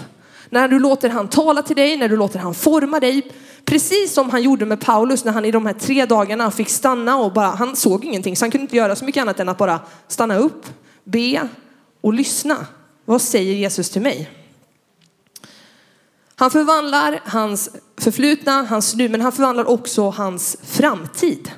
När 0.51 0.69
du 0.69 0.79
låter 0.79 1.09
han 1.09 1.29
tala 1.29 1.63
till 1.63 1.77
dig, 1.77 1.97
när 1.97 2.09
du 2.09 2.17
låter 2.17 2.39
han 2.39 2.55
forma 2.55 3.01
dig. 3.01 3.33
Precis 3.65 4.15
som 4.15 4.31
han 4.31 4.43
gjorde 4.43 4.67
med 4.67 4.81
Paulus 4.81 5.25
när 5.25 5.33
han 5.33 5.45
i 5.45 5.51
de 5.51 5.67
här 5.67 5.73
tre 5.73 6.07
dagarna 6.07 6.51
fick 6.51 6.69
stanna 6.69 7.17
och 7.17 7.33
bara, 7.33 7.47
han 7.47 7.77
såg 7.77 8.05
ingenting 8.05 8.37
så 8.37 8.45
han 8.45 8.51
kunde 8.51 8.63
inte 8.63 8.77
göra 8.77 8.97
så 8.97 9.05
mycket 9.05 9.21
annat 9.21 9.41
än 9.41 9.49
att 9.49 9.59
bara 9.59 9.81
stanna 10.09 10.37
upp, 10.37 10.67
be 11.05 11.49
och 12.01 12.15
lyssna. 12.15 12.67
Vad 13.05 13.23
säger 13.23 13.55
Jesus 13.55 13.91
till 13.91 14.03
mig? 14.03 14.31
Han 16.37 16.51
förvandlar 16.51 17.21
hans 17.25 17.71
förflutna, 18.05 18.63
hans 18.63 18.95
nu, 18.95 19.09
men 19.09 19.21
han 19.21 19.33
förvandlar 19.33 19.65
också 19.65 20.11
hans 20.11 20.57
framtid. 20.63 21.51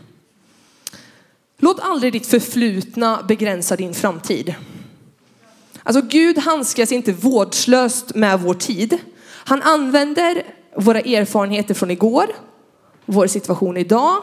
Låt 1.59 1.81
aldrig 1.81 2.13
ditt 2.13 2.27
förflutna 2.27 3.23
begränsa 3.29 3.77
din 3.77 3.95
framtid. 3.95 4.55
Alltså 5.83 6.03
Gud 6.03 6.39
handskas 6.39 6.93
inte 6.93 7.13
vårdslöst 7.13 8.15
med 8.15 8.41
vår 8.41 8.55
tid. 8.55 8.99
Han 9.27 9.63
använder 9.63 10.43
våra 10.77 11.01
erfarenheter 11.01 11.75
från 11.75 11.91
igår, 11.91 12.27
vår 13.07 13.27
situation 13.27 13.77
idag, 13.77 14.23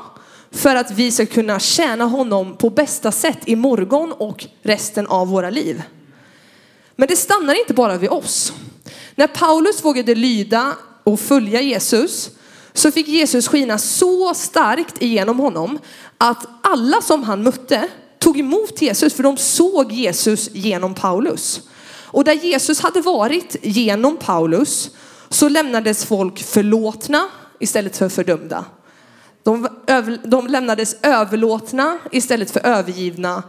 för 0.51 0.75
att 0.75 0.91
vi 0.91 1.11
ska 1.11 1.25
kunna 1.25 1.59
tjäna 1.59 2.05
honom 2.05 2.57
på 2.57 2.69
bästa 2.69 3.11
sätt 3.11 3.39
i 3.45 3.55
morgon 3.55 4.11
och 4.11 4.45
resten 4.61 5.07
av 5.07 5.27
våra 5.27 5.49
liv. 5.49 5.83
Men 6.95 7.07
det 7.07 7.15
stannar 7.15 7.59
inte 7.59 7.73
bara 7.73 7.97
vid 7.97 8.09
oss. 8.09 8.53
När 9.15 9.27
Paulus 9.27 9.85
vågade 9.85 10.15
lyda 10.15 10.75
och 11.03 11.19
följa 11.19 11.61
Jesus 11.61 12.29
så 12.73 12.91
fick 12.91 13.07
Jesus 13.07 13.47
skina 13.47 13.77
så 13.77 14.33
starkt 14.33 15.01
igenom 15.01 15.39
honom 15.39 15.79
att 16.17 16.47
alla 16.61 17.01
som 17.01 17.23
han 17.23 17.43
mötte 17.43 17.87
tog 18.19 18.39
emot 18.39 18.81
Jesus 18.81 19.13
för 19.13 19.23
de 19.23 19.37
såg 19.37 19.91
Jesus 19.91 20.49
genom 20.53 20.93
Paulus. 20.93 21.61
Och 22.13 22.23
där 22.23 22.33
Jesus 22.33 22.79
hade 22.79 23.01
varit 23.01 23.55
genom 23.61 24.17
Paulus 24.17 24.89
så 25.29 25.49
lämnades 25.49 26.05
folk 26.05 26.43
förlåtna 26.43 27.29
istället 27.59 27.97
för 27.97 28.09
fördömda. 28.09 28.65
De, 29.43 29.67
de 30.23 30.47
lämnades 30.47 30.95
överlåtna 31.01 31.99
istället 32.11 32.51
för 32.51 32.65
övergivna 32.65 33.43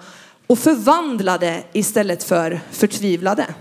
och 0.47 0.59
förvandlade 0.59 1.64
istället 1.73 2.25
för 2.25 2.61
förtvivlade. 2.71 3.55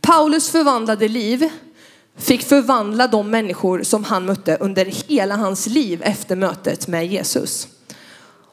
Paulus 0.00 0.50
förvandlade 0.50 1.08
liv 1.08 1.50
fick 2.16 2.42
förvandla 2.42 3.06
de 3.06 3.30
människor 3.30 3.82
som 3.82 4.04
han 4.04 4.24
mötte 4.24 4.56
under 4.60 4.84
hela 4.84 5.36
hans 5.36 5.66
liv 5.66 6.02
efter 6.04 6.36
mötet 6.36 6.88
med 6.88 7.06
Jesus. 7.06 7.68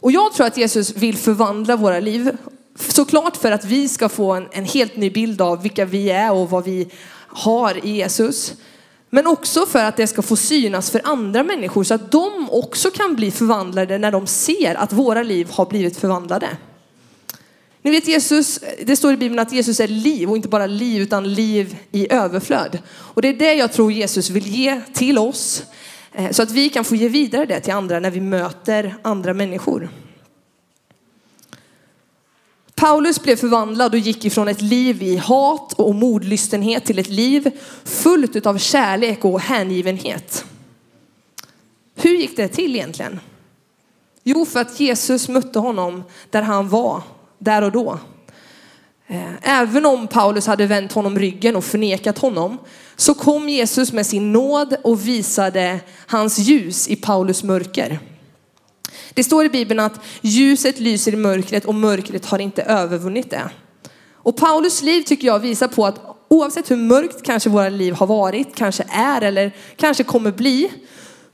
Och 0.02 0.12
jag 0.12 0.34
tror 0.34 0.48
att 0.48 0.58
Jesus 0.58 0.96
vill 0.96 1.18
förvandla 1.18 1.76
våra 1.76 2.00
liv, 2.00 2.38
såklart 2.76 3.38
för 3.38 3.52
att 3.52 3.66
vi 3.66 3.90
ska 3.90 4.10
få 4.10 4.32
en, 4.34 4.48
en 4.52 4.66
helt 4.66 4.96
ny 4.96 5.10
bild 5.10 5.42
av 5.42 5.62
vilka 5.62 5.86
vi 5.86 6.10
är 6.10 6.32
och 6.32 6.50
vad 6.50 6.64
vi 6.64 6.88
har 7.28 7.86
i 7.86 7.90
Jesus. 7.90 8.54
Men 9.10 9.28
också 9.28 9.66
för 9.66 9.84
att 9.84 9.98
det 9.98 10.08
ska 10.08 10.22
få 10.22 10.36
synas 10.36 10.92
för 10.92 11.02
andra 11.04 11.44
människor 11.44 11.84
så 11.84 11.94
att 11.94 12.12
de 12.12 12.50
också 12.52 12.92
kan 12.92 13.16
bli 13.16 13.32
förvandlade 13.32 13.98
när 13.98 14.12
de 14.12 14.28
ser 14.28 14.76
att 14.76 14.94
våra 14.94 15.24
liv 15.24 15.48
har 15.52 15.66
blivit 15.66 15.98
förvandlade. 15.98 16.48
Ni 17.90 17.96
vet 17.96 18.08
Jesus, 18.08 18.60
det 18.84 18.96
står 18.96 19.14
i 19.14 19.18
Bibeln 19.18 19.40
att 19.40 19.52
Jesus 19.52 19.80
är 19.80 19.88
liv 19.88 20.30
och 20.30 20.36
inte 20.36 20.48
bara 20.48 20.68
liv 20.68 21.02
utan 21.02 21.34
liv 21.34 21.78
i 21.92 22.14
överflöd. 22.14 22.80
Och 22.90 23.22
det 23.22 23.28
är 23.28 23.34
det 23.34 23.54
jag 23.54 23.74
tror 23.74 23.92
Jesus 23.92 24.30
vill 24.30 24.48
ge 24.48 24.82
till 24.94 25.18
oss 25.18 25.64
eh, 26.12 26.32
så 26.32 26.44
att 26.44 26.52
vi 26.52 26.70
kan 26.70 26.86
få 26.86 26.96
ge 26.96 27.10
vidare 27.10 27.46
det 27.46 27.60
till 27.60 27.74
andra 27.74 28.00
när 28.00 28.12
vi 28.12 28.22
möter 28.22 28.96
andra 29.02 29.34
människor. 29.34 29.90
Paulus 32.76 33.24
blev 33.24 33.36
förvandlad 33.36 33.94
och 33.94 34.00
gick 34.00 34.26
ifrån 34.26 34.48
ett 34.48 34.62
liv 34.62 35.04
i 35.04 35.18
hat 35.18 35.74
och 35.74 35.96
mordlystenhet 35.96 36.86
till 36.86 37.00
ett 37.00 37.10
liv 37.10 37.52
fullt 37.84 38.46
av 38.46 38.58
kärlek 38.58 39.26
och 39.26 39.40
hängivenhet. 39.40 40.46
Hur 41.96 42.18
gick 42.18 42.38
det 42.38 42.48
till 42.48 42.76
egentligen? 42.76 43.20
Jo, 44.24 44.46
för 44.46 44.60
att 44.60 44.80
Jesus 44.80 45.30
mötte 45.30 45.60
honom 45.60 46.04
där 46.30 46.42
han 46.42 46.70
var 46.70 47.02
där 47.40 47.62
och 47.62 47.72
då. 47.72 48.00
Eh, 49.08 49.32
även 49.42 49.86
om 49.86 50.08
Paulus 50.08 50.48
hade 50.48 50.66
vänt 50.66 50.92
honom 50.92 51.20
ryggen 51.20 51.56
och 51.56 51.64
förnekat 51.64 52.18
honom 52.18 52.58
så 52.96 53.14
kom 53.14 53.50
Jesus 53.50 53.94
med 53.94 54.06
sin 54.06 54.32
nåd 54.32 54.76
och 54.84 55.08
visade 55.08 55.80
hans 56.08 56.40
ljus 56.40 56.88
i 56.88 56.96
Paulus 56.96 57.44
mörker. 57.44 58.00
Det 59.14 59.24
står 59.24 59.46
i 59.46 59.50
Bibeln 59.50 59.80
att 59.80 60.00
ljuset 60.22 60.80
lyser 60.80 61.14
i 61.14 61.16
mörkret 61.16 61.66
och 61.66 61.76
mörkret 61.76 62.26
har 62.26 62.40
inte 62.40 62.62
övervunnit 62.62 63.30
det. 63.30 63.50
Och 64.14 64.38
Paulus 64.38 64.82
liv 64.82 65.02
tycker 65.02 65.28
jag 65.28 65.40
visar 65.40 65.68
på 65.68 65.86
att 65.86 66.02
oavsett 66.28 66.72
hur 66.72 66.76
mörkt 66.76 67.24
kanske 67.24 67.50
våra 67.50 67.70
liv 67.70 67.94
har 67.94 68.08
varit, 68.08 68.56
kanske 68.56 68.84
är 68.90 69.22
eller 69.22 69.56
kanske 69.76 70.04
kommer 70.04 70.32
bli, 70.32 70.72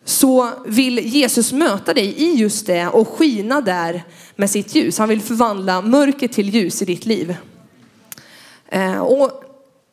så 0.06 0.50
vill 0.66 1.00
Jesus 1.00 1.54
möta 1.54 1.94
dig 1.94 2.06
i 2.06 2.36
just 2.36 2.66
det 2.66 2.88
och 2.88 3.08
skina 3.08 3.62
där 3.62 4.04
med 4.36 4.50
sitt 4.50 4.76
ljus. 4.76 4.98
Han 4.98 5.10
vill 5.10 5.22
förvandla 5.22 5.82
mörker 5.82 6.28
till 6.28 6.50
ljus 6.50 6.82
i 6.82 6.86
ditt 6.86 7.06
liv. 7.06 7.36
Eh, 8.70 8.98
och 8.98 9.44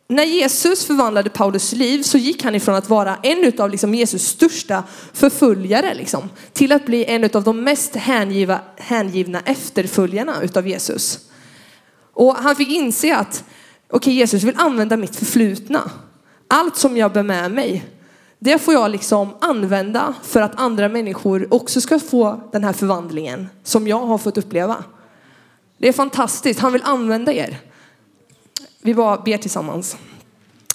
när 0.09 0.25
Jesus 0.25 0.85
förvandlade 0.85 1.31
Paulus 1.31 1.72
liv 1.72 2.03
så 2.03 2.18
gick 2.18 2.44
han 2.44 2.55
ifrån 2.55 2.75
att 2.75 2.88
vara 2.88 3.16
en 3.22 3.53
av 3.59 3.70
liksom 3.70 3.94
Jesus 3.94 4.27
största 4.27 4.85
förföljare 5.12 5.94
liksom, 5.94 6.31
till 6.53 6.72
att 6.72 6.87
bli 6.87 7.05
en 7.05 7.25
av 7.25 7.42
de 7.42 7.64
mest 7.64 7.96
hängiva, 7.96 8.61
hängivna 8.77 9.40
efterföljarna 9.40 10.42
utav 10.42 10.68
Jesus. 10.68 11.18
Och 12.12 12.37
han 12.37 12.57
fick 12.57 12.68
inse 12.68 13.16
att 13.16 13.44
okej, 13.88 13.96
okay, 13.96 14.12
Jesus 14.12 14.42
vill 14.42 14.57
använda 14.57 14.96
mitt 14.96 15.16
förflutna. 15.16 15.90
Allt 16.48 16.77
som 16.77 16.96
jag 16.96 17.12
bär 17.12 17.22
med 17.22 17.51
mig 17.51 17.85
det 18.44 18.59
får 18.59 18.74
jag 18.74 18.90
liksom 18.90 19.35
använda 19.40 20.14
för 20.22 20.40
att 20.40 20.61
andra 20.61 20.88
människor 20.88 21.55
också 21.55 21.81
ska 21.81 21.98
få 21.98 22.40
den 22.52 22.64
här 22.64 22.72
förvandlingen 22.72 23.48
som 23.62 23.88
jag 23.88 24.07
har 24.07 24.18
fått 24.18 24.38
uppleva. 24.38 24.85
Det 25.78 25.88
är 25.88 25.92
fantastiskt. 25.92 26.61
Han 26.61 26.72
vill 26.72 26.83
använda 26.85 27.33
er. 27.33 27.59
Vi 28.81 28.94
bara 28.94 29.16
ber 29.16 29.38
tillsammans. 29.38 29.96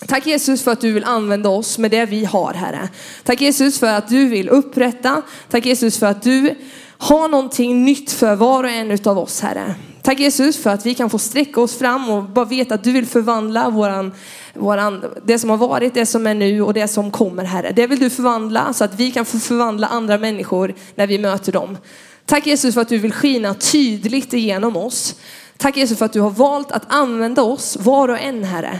Tack 0.08 0.27
Jesus 0.27 0.63
för 0.63 0.71
att 0.71 0.82
du 0.82 0.91
vill 0.91 1.03
använda 1.03 1.49
oss 1.49 1.77
med 1.77 1.91
det 1.91 2.06
vi 2.06 2.25
har, 2.25 2.53
Herre. 2.53 2.89
Tack 3.24 3.41
Jesus 3.41 3.80
för 3.80 3.88
att 3.88 4.09
du 4.09 4.28
vill 4.28 4.49
upprätta. 4.49 5.22
Tack 5.49 5.65
Jesus 5.65 5.99
för 5.99 6.07
att 6.07 6.22
du 6.22 6.55
har 6.97 7.30
någonting 7.30 7.86
nytt 7.86 8.11
för 8.11 8.36
var 8.36 8.63
och 8.63 8.70
en 8.70 8.97
av 9.05 9.18
oss, 9.18 9.41
Herre. 9.41 9.76
Tack 10.08 10.20
Jesus 10.20 10.58
för 10.58 10.70
att 10.70 10.86
vi 10.86 10.93
kan 10.93 11.10
få 11.10 11.20
sträcka 11.20 11.62
oss 11.62 11.78
fram 11.78 12.10
och 12.10 12.24
bara 12.24 12.45
veta 12.45 12.76
att 12.76 12.84
du 12.84 12.91
vill 12.91 13.05
förvandla 13.05 13.70
våran, 13.70 14.14
våran, 14.53 15.05
det 15.26 15.39
som 15.39 15.49
har 15.49 15.58
varit, 15.58 15.93
det 15.93 16.05
som 16.05 16.28
är 16.28 16.34
nu 16.34 16.62
och 16.62 16.74
det 16.74 16.88
som 16.88 17.12
kommer 17.12 17.43
Herre. 17.43 17.72
Det 17.72 17.88
vill 17.88 17.99
du 17.99 18.10
förvandla 18.10 18.74
så 18.74 18.84
att 18.84 18.99
vi 18.99 19.12
kan 19.12 19.26
få 19.26 19.39
förvandla 19.39 19.88
andra 19.88 20.18
människor 20.18 20.74
när 20.95 21.08
vi 21.08 21.18
möter 21.20 21.51
dem. 21.51 21.78
Tack 22.26 22.47
Jesus 22.47 22.74
för 22.74 22.82
att 22.82 22.89
du 22.89 22.97
vill 22.97 23.14
skina 23.14 23.53
tydligt 23.53 24.34
igenom 24.34 24.78
oss. 24.78 25.16
Tack 25.58 25.78
Jesus 25.78 25.97
för 25.97 26.05
att 26.05 26.14
du 26.14 26.22
har 26.22 26.30
valt 26.30 26.72
att 26.72 26.84
använda 26.88 27.41
oss 27.41 27.78
var 27.80 28.08
och 28.08 28.20
en 28.20 28.43
Herre. 28.43 28.80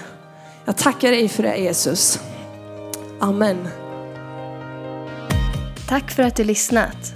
Jag 0.66 0.78
tackar 0.78 1.12
dig 1.12 1.30
för 1.30 1.44
det 1.44 1.58
Jesus. 1.58 2.20
Amen. 3.20 3.68
Tack 5.90 6.12
för 6.12 6.24
att 6.24 6.36
du 6.36 6.44
lyssnat. 6.44 7.14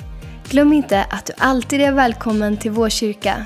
Glöm 0.50 0.74
inte 0.74 1.04
att 1.04 1.26
du 1.26 1.34
alltid 1.38 1.82
är 1.82 1.92
välkommen 1.92 2.58
till 2.58 2.72
vår 2.72 2.90
kyrka. 2.90 3.46